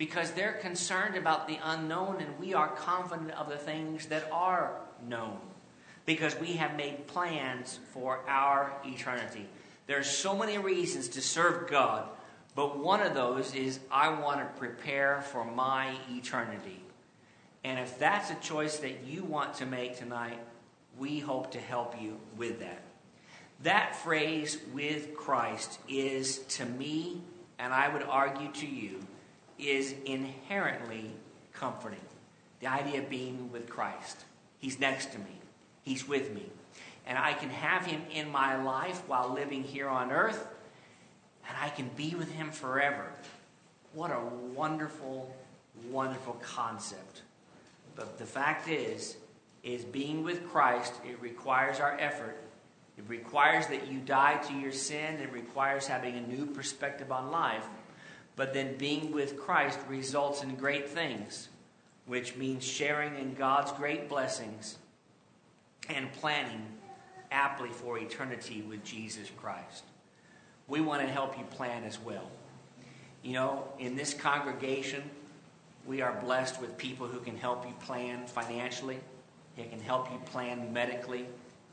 because 0.00 0.30
they're 0.30 0.54
concerned 0.54 1.14
about 1.14 1.46
the 1.46 1.58
unknown 1.62 2.22
and 2.22 2.38
we 2.38 2.54
are 2.54 2.68
confident 2.68 3.32
of 3.32 3.50
the 3.50 3.56
things 3.58 4.06
that 4.06 4.26
are 4.32 4.80
known 5.06 5.36
because 6.06 6.34
we 6.40 6.54
have 6.54 6.74
made 6.74 7.06
plans 7.06 7.78
for 7.92 8.20
our 8.26 8.72
eternity. 8.84 9.46
There's 9.86 10.08
so 10.08 10.34
many 10.34 10.56
reasons 10.56 11.08
to 11.10 11.20
serve 11.20 11.68
God, 11.68 12.08
but 12.54 12.78
one 12.78 13.02
of 13.02 13.12
those 13.12 13.54
is 13.54 13.78
I 13.92 14.08
want 14.08 14.38
to 14.38 14.58
prepare 14.58 15.20
for 15.20 15.44
my 15.44 15.94
eternity. 16.10 16.82
And 17.62 17.78
if 17.78 17.98
that's 17.98 18.30
a 18.30 18.36
choice 18.36 18.78
that 18.78 19.04
you 19.04 19.22
want 19.22 19.52
to 19.56 19.66
make 19.66 19.98
tonight, 19.98 20.38
we 21.00 21.18
hope 21.18 21.50
to 21.52 21.58
help 21.58 22.00
you 22.00 22.20
with 22.36 22.60
that. 22.60 22.82
That 23.62 23.96
phrase, 23.96 24.58
with 24.74 25.16
Christ, 25.16 25.80
is 25.88 26.38
to 26.38 26.64
me, 26.64 27.22
and 27.58 27.72
I 27.72 27.88
would 27.88 28.02
argue 28.02 28.52
to 28.52 28.66
you, 28.66 29.00
is 29.58 29.94
inherently 30.04 31.10
comforting. 31.54 32.00
The 32.60 32.66
idea 32.68 33.00
of 33.00 33.08
being 33.08 33.50
with 33.50 33.68
Christ. 33.68 34.24
He's 34.58 34.78
next 34.78 35.12
to 35.12 35.18
me, 35.18 35.40
He's 35.82 36.06
with 36.06 36.34
me. 36.34 36.44
And 37.06 37.18
I 37.18 37.32
can 37.32 37.48
have 37.48 37.86
Him 37.86 38.02
in 38.12 38.30
my 38.30 38.62
life 38.62 39.02
while 39.08 39.32
living 39.32 39.64
here 39.64 39.88
on 39.88 40.12
earth, 40.12 40.46
and 41.48 41.56
I 41.60 41.70
can 41.70 41.90
be 41.96 42.14
with 42.14 42.30
Him 42.30 42.50
forever. 42.50 43.10
What 43.94 44.10
a 44.10 44.20
wonderful, 44.54 45.34
wonderful 45.90 46.34
concept. 46.42 47.22
But 47.96 48.18
the 48.18 48.26
fact 48.26 48.68
is, 48.68 49.16
is 49.62 49.84
being 49.84 50.22
with 50.22 50.48
Christ, 50.48 50.94
it 51.08 51.20
requires 51.20 51.80
our 51.80 51.98
effort. 51.98 52.42
It 52.96 53.04
requires 53.08 53.66
that 53.68 53.88
you 53.88 53.98
die 54.00 54.36
to 54.48 54.54
your 54.54 54.72
sin. 54.72 55.20
It 55.20 55.32
requires 55.32 55.86
having 55.86 56.16
a 56.16 56.20
new 56.20 56.46
perspective 56.46 57.10
on 57.12 57.30
life. 57.30 57.64
But 58.36 58.54
then 58.54 58.76
being 58.76 59.12
with 59.12 59.38
Christ 59.38 59.78
results 59.88 60.42
in 60.42 60.54
great 60.54 60.88
things, 60.88 61.48
which 62.06 62.36
means 62.36 62.64
sharing 62.64 63.16
in 63.16 63.34
God's 63.34 63.72
great 63.72 64.08
blessings 64.08 64.78
and 65.88 66.12
planning 66.12 66.66
aptly 67.30 67.70
for 67.70 67.98
eternity 67.98 68.62
with 68.62 68.84
Jesus 68.84 69.30
Christ. 69.36 69.84
We 70.68 70.80
want 70.80 71.02
to 71.02 71.08
help 71.08 71.38
you 71.38 71.44
plan 71.44 71.84
as 71.84 71.98
well. 72.00 72.30
You 73.22 73.34
know, 73.34 73.64
in 73.78 73.96
this 73.96 74.14
congregation, 74.14 75.02
we 75.86 76.00
are 76.00 76.18
blessed 76.20 76.60
with 76.60 76.76
people 76.78 77.06
who 77.06 77.20
can 77.20 77.36
help 77.36 77.66
you 77.66 77.74
plan 77.84 78.26
financially. 78.26 78.98
It 79.60 79.70
can 79.70 79.80
help 79.80 80.10
you 80.10 80.18
plan 80.26 80.72
medically. 80.72 81.26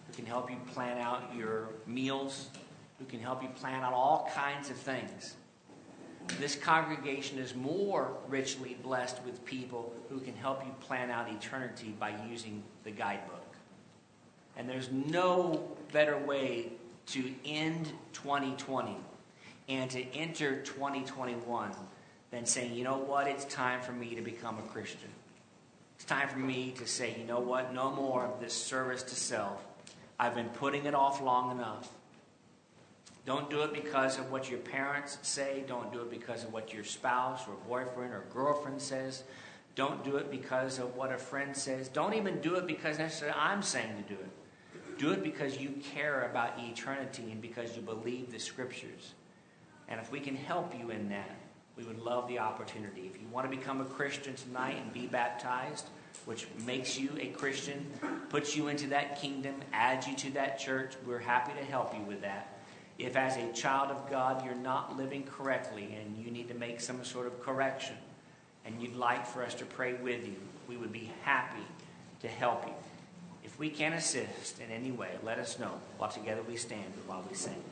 It 0.10 0.15
can 0.15 0.26
help 0.26 0.52
you 0.52 0.58
plan 0.73 0.97
out 0.97 1.34
your 1.36 1.69
meals. 1.86 2.50
It 3.00 3.08
can 3.08 3.19
help 3.19 3.41
you 3.41 3.50
plan 3.50 3.84
out 3.84 3.93
all 3.93 4.30
kinds 4.34 4.69
of 4.69 4.76
things. 4.76 5.36
This 6.39 6.56
congregation 6.56 7.39
is 7.39 7.56
more 7.56 8.12
richly 8.28 8.76
blessed 8.84 9.23
with 9.26 9.43
people 9.45 9.93
who 10.10 10.19
can 10.19 10.36
help 10.36 10.65
you 10.65 10.71
plan 10.82 11.10
out 11.10 11.32
eternity 11.32 11.95
by 11.97 12.13
using 12.30 12.62
the 12.84 12.91
guidebook. 12.91 13.56
And 14.58 14.67
there's 14.69 14.91
no 14.91 15.78
better 15.93 16.17
way 16.17 16.73
to 17.08 17.34
end 17.45 17.93
2020 18.12 18.97
and 19.69 19.89
to 19.91 20.04
enter 20.13 20.62
2021 20.62 21.71
than 22.32 22.45
saying, 22.45 22.73
you 22.73 22.84
know 22.84 22.97
what, 22.97 23.28
it's 23.28 23.45
time 23.45 23.82
for 23.82 23.93
me 23.93 24.15
to 24.15 24.21
become 24.21 24.58
a 24.60 24.63
Christian. 24.63 25.10
It's 25.98 26.06
time 26.06 26.30
for 26.30 26.38
me 26.38 26.76
to 26.78 26.86
say, 26.86 27.16
you 27.18 27.26
know 27.26 27.40
what, 27.40 27.74
no 27.74 27.90
more 27.90 28.26
of 28.26 28.40
this 28.40 28.54
service 28.54 29.02
to 29.02 29.16
self. 29.16 29.66
I've 30.20 30.36
been 30.36 30.50
putting 30.50 30.86
it 30.86 30.94
off 30.94 31.24
long 31.24 31.50
enough. 31.50 31.90
Don't 33.26 33.50
do 33.50 33.62
it 33.64 33.74
because 33.74 34.20
of 34.20 34.32
what 34.32 34.48
your 34.48 34.60
parents 34.60 35.18
say. 35.24 35.64
Don't 35.68 35.92
do 35.92 36.02
it 36.02 36.12
because 36.12 36.44
of 36.44 36.54
what 36.54 36.72
your 36.72 36.84
spouse 36.84 37.48
or 37.48 37.56
boyfriend 37.68 38.14
or 38.14 38.26
girlfriend 38.32 38.80
says. 38.80 39.24
Don't 39.74 40.04
do 40.04 40.18
it 40.18 40.30
because 40.30 40.78
of 40.78 40.96
what 40.96 41.12
a 41.12 41.18
friend 41.18 41.58
says. 41.58 41.90
Don't 41.90 42.14
even 42.14 42.42
do 42.42 42.56
it 42.56 42.68
because 42.68 43.00
necessarily 43.00 43.36
I'm 43.36 43.64
saying 43.64 44.04
to 44.04 44.14
do 44.14 44.20
it. 44.22 45.00
Do 45.00 45.12
it 45.14 45.24
because 45.24 45.58
you 45.58 45.72
care 45.94 46.30
about 46.30 46.60
eternity 46.60 47.32
and 47.32 47.42
because 47.42 47.76
you 47.76 47.82
believe 47.82 48.32
the 48.32 48.40
scriptures. 48.40 49.16
And 49.88 50.00
if 50.00 50.12
we 50.12 50.20
can 50.20 50.36
help 50.36 50.78
you 50.78 50.92
in 50.92 51.10
that, 51.10 51.38
we 51.78 51.84
would 51.84 52.00
love 52.00 52.28
the 52.28 52.40
opportunity. 52.40 53.10
If 53.13 53.22
you 53.22 53.28
want 53.32 53.50
to 53.50 53.56
become 53.56 53.82
a 53.82 53.86
Christian 53.86 54.34
tonight 54.36 54.78
and 54.82 54.92
be 54.92 55.06
baptized, 55.06 55.88
which 56.26 56.48
makes 56.66 57.00
you 57.00 57.12
a 57.20 57.28
Christian, 57.28 57.86
puts 58.30 58.56
you 58.56 58.68
into 58.68 58.88
that 58.88 59.22
kingdom, 59.22 59.56
adds 59.72 60.08
you 60.08 60.16
to 60.16 60.32
that 60.32 60.60
church, 60.60 60.94
we're 61.06 61.20
happy 61.20 61.54
to 61.54 61.63
help 61.63 61.94
you 61.94 62.02
with 62.02 62.22
that. 62.22 62.60
If, 62.98 63.16
as 63.16 63.38
a 63.38 63.54
child 63.54 63.92
of 63.92 64.10
God, 64.10 64.44
you're 64.44 64.56
not 64.56 64.98
living 64.98 65.24
correctly 65.24 65.96
and 66.02 66.18
you 66.18 66.32
need 66.32 66.48
to 66.48 66.56
make 66.56 66.82
some 66.82 67.04
sort 67.06 67.28
of 67.28 67.40
correction 67.42 67.96
and 68.66 68.82
you'd 68.82 68.96
like 68.96 69.26
for 69.26 69.44
us 69.44 69.54
to 69.56 69.66
pray 69.66 69.94
with 69.94 70.26
you, 70.26 70.36
we 70.68 70.78
would 70.78 70.92
be 70.92 71.12
happy 71.24 71.63
to 72.22 72.28
help 72.28 72.66
you. 72.66 72.74
If 73.44 73.58
we 73.60 73.70
can 73.70 73.94
assist 73.94 74.60
in 74.60 74.72
any 74.72 74.92
way, 74.92 75.12
let 75.24 75.38
us 75.38 75.60
know 75.60 75.80
while 75.98 76.10
together 76.10 76.42
we 76.42 76.58
stand 76.58 76.84
and 76.84 77.08
while 77.08 77.24
we 77.30 77.36
sing. 77.36 77.63